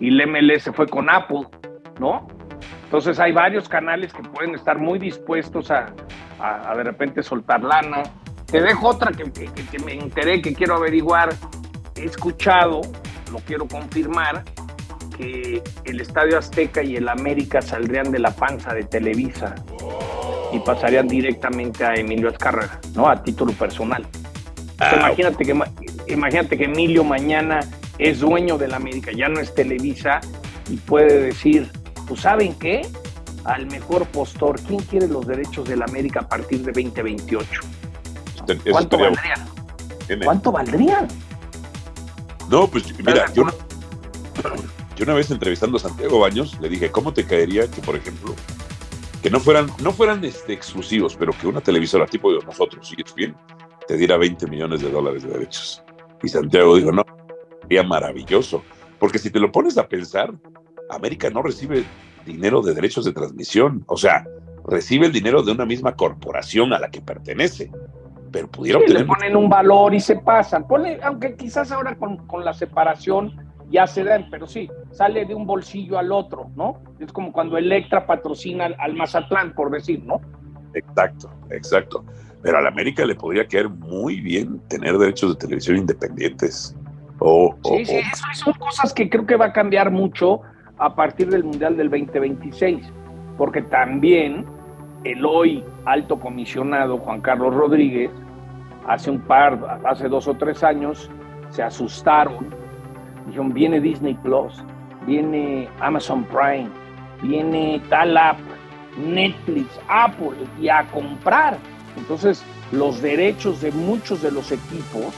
[0.00, 1.46] y el MLS fue con Apple,
[1.98, 2.26] ¿no?
[2.84, 5.94] Entonces hay varios canales que pueden estar muy dispuestos a,
[6.76, 8.02] de repente soltar lana.
[8.46, 9.24] Te dejo otra que,
[9.84, 11.34] me enteré, que quiero averiguar.
[11.96, 12.80] He escuchado,
[13.30, 14.44] lo quiero confirmar,
[15.16, 19.54] que el Estadio Azteca y el América saldrían de la panza de Televisa
[20.52, 23.08] y pasarían directamente a Emilio Azcárraga, ¿no?
[23.08, 24.06] A título personal.
[24.78, 25.62] Ah, imagínate, que,
[26.08, 27.60] imagínate que Emilio mañana
[27.98, 30.20] es dueño de la América, ya no es Televisa
[30.70, 31.70] y puede decir,
[32.08, 32.82] pues ¿saben qué?
[33.44, 37.60] Al mejor postor, ¿quién quiere los derechos de la América a partir de 2028?
[38.70, 39.48] ¿Cuánto valdrían?
[40.24, 41.08] ¿Cuánto valdrían?
[42.48, 43.44] No, pues mira, yo,
[45.02, 48.34] una vez entrevistando a Santiago Baños le dije, ¿cómo te caería que, por ejemplo,
[49.22, 53.14] que no fueran, no fueran este, exclusivos, pero que una televisora tipo de nosotros, sigues
[53.14, 53.34] bien,
[53.86, 55.82] te diera 20 millones de dólares de derechos?
[56.22, 57.04] Y Santiago dijo, no,
[57.62, 58.62] sería maravilloso,
[58.98, 60.32] porque si te lo pones a pensar,
[60.90, 61.84] América no recibe
[62.24, 64.24] dinero de derechos de transmisión, o sea,
[64.66, 67.70] recibe el dinero de una misma corporación a la que pertenece.
[68.30, 70.64] Pero pudieron sí, Le ponen un valor y se pasan.
[71.02, 73.32] aunque quizás ahora con, la separación
[73.70, 76.80] ya se dan, pero sí, sale de un bolsillo al otro, ¿no?
[76.98, 80.20] Es como cuando Electra patrocina al, Mazatlán, por decir, ¿no?
[80.74, 82.04] Exacto, exacto.
[82.42, 86.76] Pero a la América le podría caer muy bien tener derechos de televisión independientes.
[87.18, 88.00] O, sí, sí,
[88.34, 90.40] son cosas que creo que va a cambiar mucho
[90.80, 92.90] a partir del Mundial del 2026,
[93.36, 94.46] porque también
[95.04, 98.10] el hoy alto comisionado Juan Carlos Rodríguez,
[98.88, 101.10] hace un par, hace dos o tres años,
[101.50, 102.48] se asustaron,
[103.26, 104.64] dijeron, viene Disney Plus,
[105.06, 106.70] viene Amazon Prime,
[107.22, 108.38] viene tal app,
[108.98, 111.58] Netflix, Apple, y a comprar.
[111.98, 115.14] Entonces, los derechos de muchos de los equipos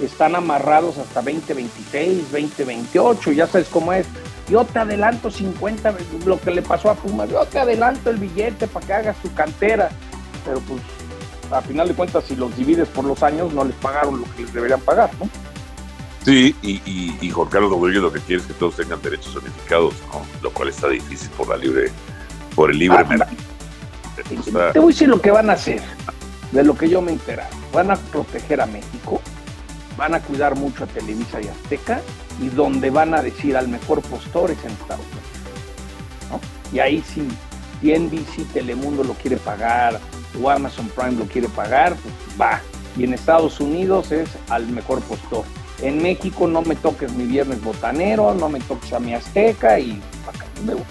[0.00, 4.08] están amarrados hasta 2026, 2028, ya sabes cómo es
[4.48, 5.94] yo te adelanto 50,
[6.26, 9.32] lo que le pasó a Pumas, yo te adelanto el billete para que hagas tu
[9.34, 9.90] cantera,
[10.44, 10.80] pero pues
[11.50, 14.42] a final de cuentas si los divides por los años no les pagaron lo que
[14.42, 15.28] les deberían pagar, ¿no?
[16.24, 19.36] Sí, y, y, y, Juan Carlos Rodríguez lo que quiere es que todos tengan derechos
[19.36, 20.22] unificados, ¿no?
[20.42, 21.92] Lo cual está difícil por la libre,
[22.54, 23.30] por el libre Ah, mercado.
[24.16, 25.82] Está- Te voy a decir lo que van a hacer,
[26.52, 27.50] de lo que yo me he enterado.
[27.74, 29.20] Van a proteger a México,
[29.98, 32.00] van a cuidar mucho a Televisa y Azteca,
[32.40, 35.34] y donde van a decir al mejor postor es en Estados Unidos.
[36.72, 37.26] Y ahí sí,
[37.80, 40.00] si NBC Telemundo lo quiere pagar
[40.42, 42.60] o Amazon Prime lo quiere pagar, pues va.
[42.96, 45.44] Y en Estados Unidos es al mejor postor.
[45.82, 50.00] En México no me toques mi viernes botanero, no me toques a mi Azteca y
[50.26, 50.84] acá me voy.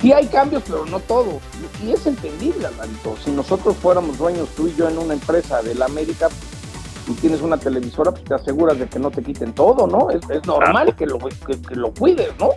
[0.00, 1.42] Sí hay cambios, pero no todos.
[1.82, 3.16] Y, y es entendible, Alvarito.
[3.24, 6.28] Si nosotros fuéramos dueños tú y yo en una empresa de la América
[7.08, 10.10] y tienes una televisora, pues te aseguras de que no te quiten todo, ¿no?
[10.10, 12.50] Es, es normal que lo, que, que lo cuides, ¿no?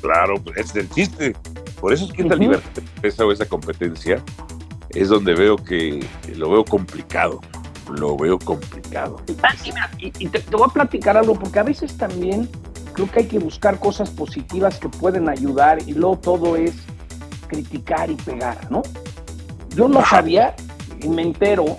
[0.00, 1.34] Claro, pues, es el chiste.
[1.80, 4.22] Por eso es que esta libertad de empresa o esa competencia
[4.90, 6.04] es donde veo que
[6.36, 7.40] lo veo complicado.
[7.90, 9.20] Lo veo complicado.
[9.42, 12.48] Ah, y mira, y- y te, te voy a platicar algo, porque a veces también
[12.94, 16.72] creo que hay que buscar cosas positivas que pueden ayudar y luego todo es
[17.48, 18.82] criticar y pegar, ¿no?
[19.76, 20.54] Yo no sabía
[21.02, 21.76] y me entero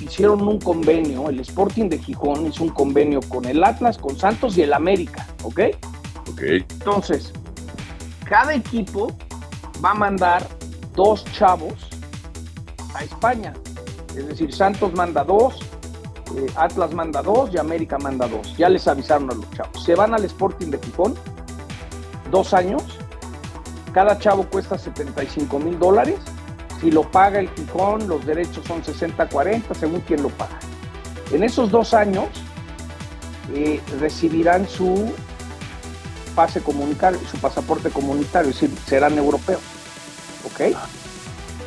[0.00, 4.56] hicieron un convenio, el Sporting de Gijón hizo un convenio con el Atlas, con Santos
[4.58, 5.60] y el América, ¿ok?
[6.30, 7.32] Ok, Entonces,
[8.24, 9.16] cada equipo
[9.84, 10.46] va a mandar
[10.94, 11.74] dos chavos
[12.94, 13.52] a España.
[14.16, 15.58] Es decir, Santos manda dos,
[16.36, 18.56] eh, Atlas manda dos y América manda dos.
[18.56, 19.84] Ya les avisaron a los chavos.
[19.84, 21.14] Se van al Sporting de Gijón,
[22.30, 22.82] dos años.
[23.92, 26.18] Cada chavo cuesta 75 mil dólares.
[26.80, 30.58] Si lo paga el Gijón, los derechos son 60-40, según quien lo paga.
[31.32, 32.26] En esos dos años
[33.54, 35.12] eh, recibirán su
[36.34, 39.62] pase comunitario, su pasaporte comunitario, es decir, serán europeos.
[40.44, 40.76] ¿Ok?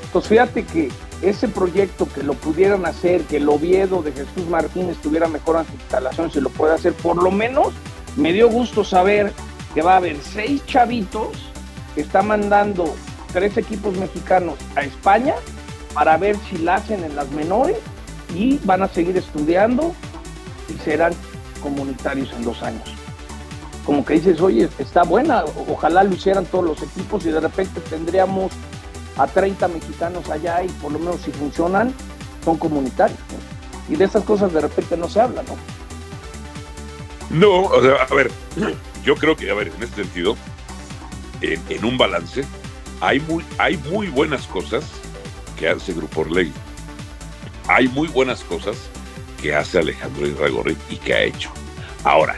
[0.03, 0.91] Entonces fíjate que
[1.21, 6.31] ese proyecto que lo pudieran hacer, que el Oviedo de Jesús Martínez tuviera mejor instalación,
[6.31, 7.73] se lo puede hacer, por lo menos
[8.15, 9.33] me dio gusto saber
[9.73, 11.29] que va a haber seis chavitos
[11.93, 12.95] que está mandando
[13.33, 15.35] tres equipos mexicanos a España
[15.93, 17.77] para ver si la hacen en las menores
[18.35, 19.93] y van a seguir estudiando
[20.69, 21.13] y serán
[21.61, 22.99] comunitarios en dos años
[23.89, 27.81] como que dices, oye, está buena, ojalá lo hicieran todos los equipos y de repente
[27.81, 28.51] tendríamos
[29.17, 31.91] a 30 mexicanos allá y por lo menos si funcionan,
[32.45, 33.17] son comunitarios.
[33.89, 35.57] Y de esas cosas de repente no se habla, ¿no?
[37.31, 38.29] No, o sea, a ver,
[39.03, 40.35] yo creo que, a ver, en este sentido,
[41.41, 42.45] en, en un balance,
[43.01, 44.83] hay muy, hay muy buenas cosas
[45.57, 46.53] que hace Grupo Orlegui.
[47.67, 48.77] Hay muy buenas cosas
[49.41, 51.49] que hace Alejandro Irragorri y que ha hecho.
[52.03, 52.38] Ahora,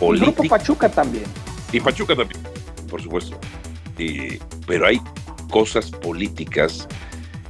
[0.00, 1.24] El Grupo Pachuca también.
[1.72, 2.40] y Pachuca también,
[2.88, 3.38] por supuesto.
[3.98, 5.00] Y- pero hay
[5.50, 6.86] cosas políticas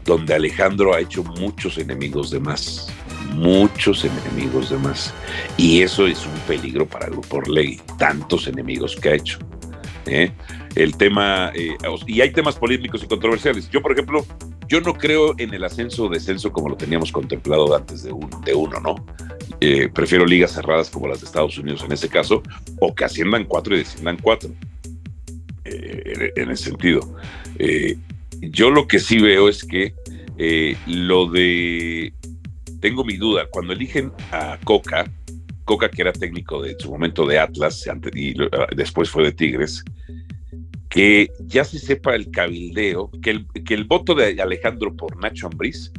[0.05, 2.89] donde Alejandro ha hecho muchos enemigos de más,
[3.33, 5.13] muchos enemigos de más.
[5.57, 9.39] Y eso es un peligro para Grupo Orlegui, tantos enemigos que ha hecho.
[10.07, 10.31] ¿eh?
[10.77, 11.75] El tema, eh,
[12.07, 13.71] y hay temas polémicos y controversiales.
[13.71, 14.27] Yo, por ejemplo,
[14.69, 18.29] yo no creo en el ascenso o descenso como lo teníamos contemplado antes de, un,
[18.45, 18.95] de uno, ¿no?
[19.61, 22.43] Eh, prefiero ligas cerradas como las de Estados Unidos en ese caso,
[22.79, 24.51] o que asciendan cuatro y desciendan cuatro.
[25.65, 27.01] Eh, en, ese sentido.
[28.41, 29.95] Yo lo que sí veo es que
[30.87, 32.13] lo de.
[32.81, 33.47] Tengo mi duda.
[33.51, 35.11] Cuando eligen a Coca,
[35.67, 39.25] Coca, que era técnico de en su momento de Atlas ante- y ah, después fue
[39.25, 39.83] de Tigres,
[40.97, 45.47] que ya se sepa el cabildeo, que el, que el voto de Alejandro por Nacho
[45.47, 45.93] Ambriz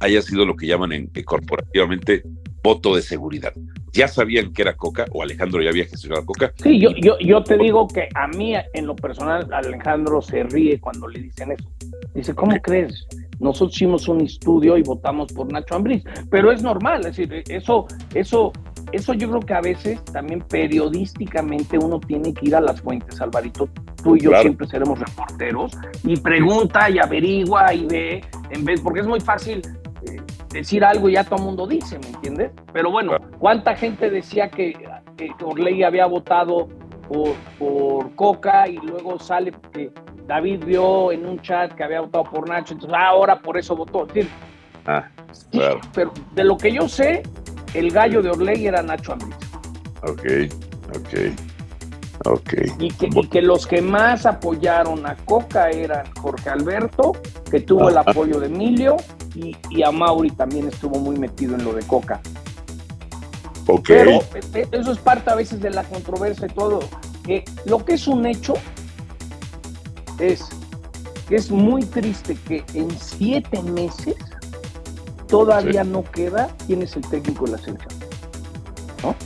[0.00, 2.24] haya sido lo que llaman en, eh, corporativamente
[2.60, 3.52] voto de seguridad.
[3.92, 7.44] Ya sabían que era Coca, o Alejandro ya había gestionado Coca, Sí, yo, yo, yo
[7.44, 11.70] te digo que a mí, en lo personal, Alejandro se ríe cuando le dicen eso.
[12.12, 13.06] Dice, ¿cómo crees?
[13.38, 16.02] Nosotros hicimos un estudio y votamos por Nacho Ambriz,
[16.32, 18.52] pero es normal, es decir, eso, eso,
[18.92, 23.20] eso yo creo que a veces también periodísticamente uno tiene que ir a las fuentes,
[23.20, 23.68] Alvarito.
[24.02, 24.42] Tú y yo Claro.
[24.42, 25.72] siempre seremos reporteros
[26.04, 29.62] y pregunta y averigua y ve, en vez, porque es muy fácil
[30.06, 30.16] eh,
[30.50, 32.50] decir algo y ya todo el mundo dice, ¿me entiendes?
[32.72, 33.30] Pero bueno, Claro.
[33.38, 34.72] ¿cuánta gente decía que,
[35.16, 36.68] que Orley había votado
[37.08, 39.90] por, por Coca y luego sale que
[40.26, 43.74] David vio en un chat que había votado por Nacho, entonces ah, ahora por eso
[43.76, 44.06] votó.
[44.06, 44.30] Es decir,
[44.86, 45.08] Ah,
[45.52, 45.80] claro.
[45.94, 47.22] Pero de lo que yo sé,
[47.74, 49.36] el gallo de Orley era Nacho Ambriz.
[50.02, 50.22] Ok,
[50.96, 52.52] ok, ok.
[52.78, 57.12] Y que, y que los que más apoyaron a Coca eran Jorge Alberto,
[57.50, 58.96] que tuvo el apoyo de Emilio,
[59.34, 62.20] y, y a Mauri también estuvo muy metido en lo de Coca.
[63.66, 66.80] Ok, Pero eh, eso es parte a veces de la controversia y todo.
[67.24, 68.54] Que lo que es un hecho
[70.18, 70.48] es
[71.28, 74.16] que es muy triste que en siete meses
[75.32, 77.94] todavía no queda quién es el técnico de la selección.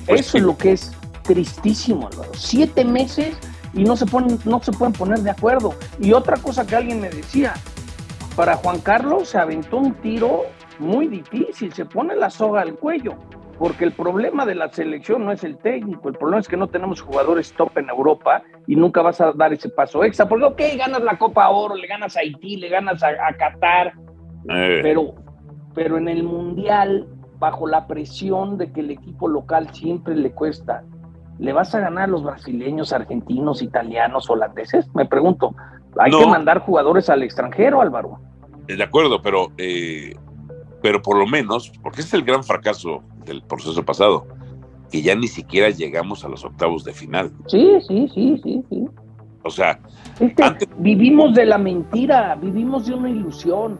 [0.06, 0.92] Pues Eso es lo que es
[1.24, 2.30] tristísimo, Álvaro.
[2.36, 3.36] Siete meses
[3.74, 5.74] y no se, ponen, no se pueden poner de acuerdo.
[5.98, 7.54] Y otra cosa que alguien me decía,
[8.36, 10.44] para Juan Carlos se aventó un tiro
[10.78, 13.16] muy difícil, se pone la soga al cuello,
[13.58, 16.68] porque el problema de la selección no es el técnico, el problema es que no
[16.68, 20.62] tenemos jugadores top en Europa y nunca vas a dar ese paso extra, porque ok,
[20.78, 23.94] ganas la Copa Oro, le ganas a Haití, le ganas a, Qatar,
[24.50, 24.78] eh.
[24.84, 25.25] pero,
[25.76, 27.06] pero en el Mundial,
[27.38, 30.82] bajo la presión de que el equipo local siempre le cuesta,
[31.38, 34.92] ¿le vas a ganar a los brasileños, argentinos, italianos, holandeses?
[34.94, 35.54] Me pregunto,
[36.00, 38.18] hay que mandar jugadores al extranjero, Álvaro.
[38.66, 40.16] De acuerdo, pero, eh,
[40.80, 44.26] pero por lo menos, porque es el gran fracaso del proceso pasado,
[44.90, 47.32] que ya ni siquiera llegamos a los octavos de final.
[47.48, 48.84] Sí, sí, sí, sí, sí.
[49.42, 49.78] O sea,
[50.78, 53.78] vivimos de la mentira, vivimos de una ilusión.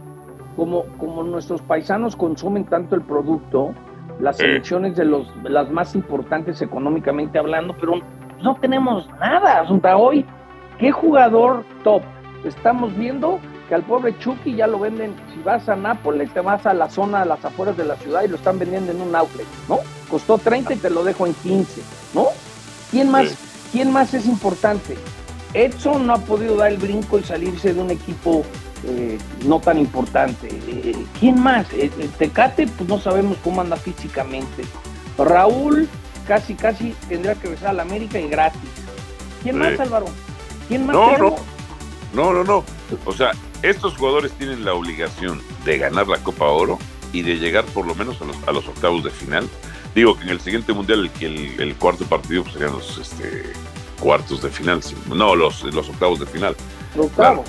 [0.57, 3.75] Como, como nuestros paisanos consumen tanto el producto,
[4.21, 8.01] las elecciones de, los, las más importantes económicamente hablando, pero
[8.43, 9.61] no tenemos nada.
[9.61, 10.25] Hasta hoy,
[10.79, 12.03] ¿qué jugador top
[12.45, 13.39] estamos viendo
[13.69, 16.89] que al pobre Chucky ya lo venden, si vas a Nápoles, te vas a la
[16.89, 19.79] zona, a las afueras de la ciudad y lo están vendiendo en un outlet, ¿no?
[20.09, 21.83] Costó 30 y te lo dejo en 15,
[22.15, 22.27] ¿no?
[22.91, 23.37] ¿Quién más,
[23.73, 24.97] ¿quién más es importante?
[25.55, 28.45] Edson no ha podido dar el brinco y salirse de un equipo
[28.87, 30.49] eh, no tan importante.
[30.49, 31.67] Eh, ¿Quién más?
[31.73, 34.65] Eh, Tecate, pues no sabemos cómo anda físicamente.
[35.19, 35.89] Raúl,
[36.27, 38.61] casi, casi tendría que regresar a la América y gratis.
[39.43, 40.07] ¿Quién más, Álvaro?
[40.69, 40.95] ¿Quién más?
[40.95, 41.37] No, no,
[42.13, 42.65] no, no, no.
[43.05, 43.33] O sea,
[43.63, 46.79] estos jugadores tienen la obligación de ganar la Copa Oro
[47.13, 49.49] y de llegar por lo menos a los, octavos de final.
[49.95, 53.53] Digo que en el siguiente mundial el, el, cuarto partido pues, serían los este,
[53.99, 56.55] cuartos de final, no, los, los octavos de final.
[56.97, 57.47] octavos.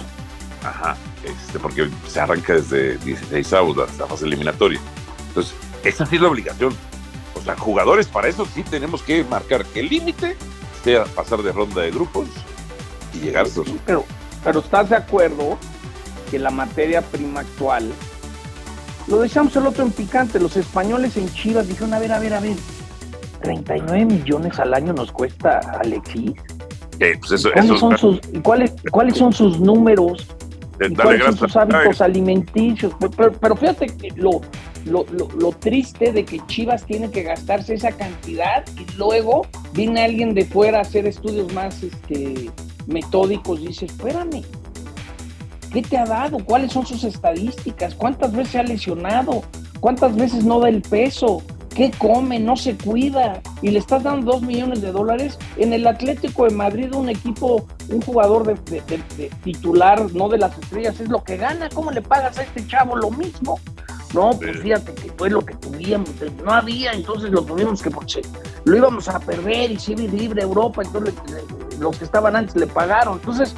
[0.64, 0.98] Ajá,
[1.28, 4.80] este, porque se arranca desde 16 avos la fase eliminatoria.
[5.30, 5.54] Entonces,
[5.84, 6.74] esa sí es la obligación.
[7.36, 10.36] O sea, jugadores para eso sí tenemos que marcar que el límite
[10.84, 12.28] sea pasar de ronda de grupos
[13.14, 13.50] y llegar a.
[13.86, 14.06] Pero,
[14.44, 15.58] pero ¿estás de acuerdo
[16.30, 17.92] que la materia prima actual,
[19.08, 22.34] lo decíamos el otro en picante, los españoles en Chivas dijeron, a ver, a ver,
[22.34, 22.58] a ver,
[23.42, 26.34] 39 millones al año nos cuesta Alexis.
[27.00, 30.28] Eh, pues ¿Cuáles, son sus, ¿cuáles, ¿Cuáles son sus números?
[30.96, 32.94] ¿Cuáles son sus hábitos alimenticios?
[33.42, 34.42] Pero, fíjate que lo,
[34.86, 40.34] lo, lo, triste de que Chivas tiene que gastarse esa cantidad y luego viene alguien
[40.34, 42.52] de fuera a hacer estudios más este,
[42.88, 43.62] metódicos.
[43.62, 44.44] Dice, espérame,
[45.72, 46.38] ¿Qué te ha dado?
[46.44, 47.94] ¿Cuáles son sus estadísticas?
[47.94, 49.44] ¿Cuántas veces se ha lesionado?
[49.80, 51.44] ¿Cuántas veces no da el peso?
[51.78, 52.40] ¿Qué come?
[52.40, 53.40] No se cuida.
[53.62, 55.38] Y le estás dando dos millones de dólares.
[55.58, 58.82] En el Atlético de Madrid, un equipo, un jugador de,
[59.44, 61.70] titular, no de las estrellas, es lo que gana.
[61.70, 63.60] ¿Cómo le pagas a este chavo lo mismo?
[64.16, 66.10] No, pues fíjate que fue lo que tuvimos.
[66.44, 68.24] No había, entonces lo tuvimos que porque
[68.66, 71.14] lo íbamos a perder y si libre Europa, entonces
[71.80, 73.20] los que estaban antes le pagaron.
[73.20, 73.56] Entonces,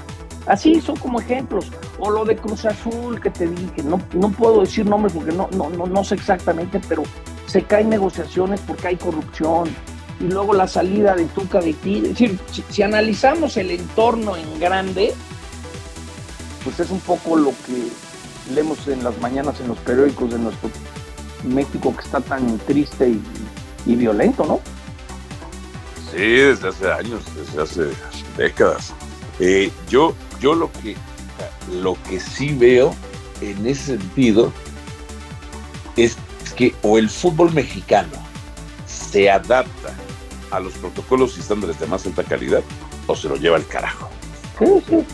[0.50, 1.68] Así son como ejemplos.
[2.00, 5.48] O lo de Cruz Azul que te dije, no, no puedo decir nombres porque no,
[5.52, 7.04] no, no, no sé exactamente, pero
[7.50, 9.70] se caen negociaciones porque hay corrupción.
[10.20, 11.98] Y luego la salida de Tuca de ti.
[11.98, 12.40] Es decir,
[12.70, 15.14] si, analizamos el entorno en grande,
[16.64, 20.70] pues es un poco lo que leemos en las mañanas en los periódicos de nuestro
[21.46, 23.16] México que está tan triste
[23.86, 24.60] y, violento, ¿no?
[26.12, 27.84] Sí, desde hace años, desde hace
[28.38, 28.94] décadas.
[29.40, 30.96] Eh, yo yo lo que,
[31.72, 32.96] lo que sí veo
[33.42, 34.52] en ese sentido
[35.96, 36.18] es
[36.60, 38.12] que o el fútbol mexicano
[38.86, 39.94] se adapta
[40.52, 42.62] a los protocolos y estándares de más alta calidad
[43.08, 44.10] o se lo lleva al carajo.
[44.60, 45.06] Sí, sí.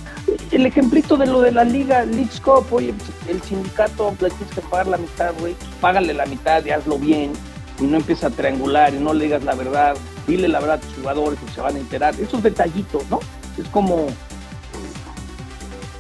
[0.50, 2.96] El ejemplito de lo de la liga, Leagues Cup, oye,
[3.30, 7.34] el sindicato le tienes que pagar la mitad, güey, págale la mitad y hazlo bien
[7.80, 10.82] y no empieza a triangular y no le digas la verdad, dile la verdad a
[10.82, 12.16] tus jugadores que se van a enterar.
[12.20, 13.20] Esos detallitos, ¿no?
[13.60, 14.08] Es como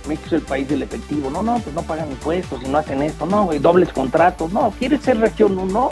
[0.07, 1.29] México es el país del efectivo.
[1.29, 3.25] No, no, pues no pagan impuestos y no hacen esto.
[3.25, 4.51] No, güey, dobles contratos.
[4.51, 5.89] No, ¿quieres ser región 1?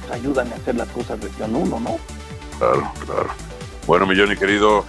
[0.00, 1.98] Pues ayúdame a hacer las cosas región 1, ¿no?
[2.58, 3.30] Claro, claro.
[3.86, 4.84] Bueno, mi Johnny querido,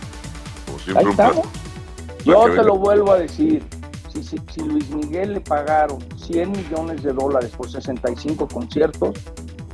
[0.66, 1.44] como siempre, un placer.
[2.26, 3.64] Yo te lo vuelvo a decir.
[4.14, 9.16] Si, si, si, Luis Miguel le pagaron 100 millones de dólares por 65 conciertos,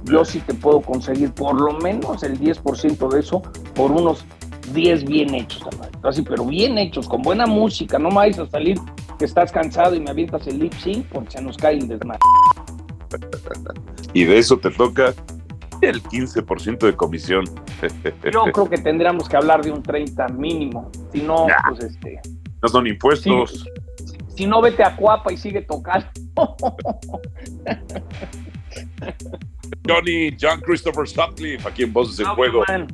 [0.04, 3.42] yo sí te puedo conseguir por lo menos el 10% de eso
[3.74, 4.26] por unos
[4.74, 5.64] 10 bien hechos,
[6.04, 8.78] así, pero bien hechos, con buena música, no me vais a salir
[9.18, 12.20] que estás cansado y me avientas el lip sync porque se nos cae el desmadre.
[14.14, 15.14] y de eso te toca
[15.82, 17.46] el 15% de comisión.
[18.32, 22.20] Yo creo que tendríamos que hablar de un 30 mínimo, si no, pues este...
[22.62, 23.68] No son impuestos.
[24.36, 26.08] Si no, vete a Cuapa y sigue tocando.
[29.88, 32.64] Johnny, John Christopher Sutcliffe, aquí en Voces en Juego.
[32.68, 32.88] Man.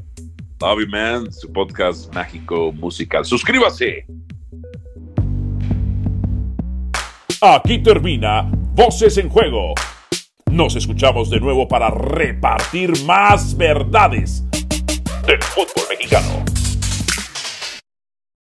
[0.64, 3.26] Love Man, su podcast mágico musical.
[3.26, 4.06] Suscríbase.
[7.42, 9.74] Aquí termina Voces en Juego.
[10.50, 14.46] Nos escuchamos de nuevo para repartir más verdades
[15.28, 16.63] del fútbol mexicano.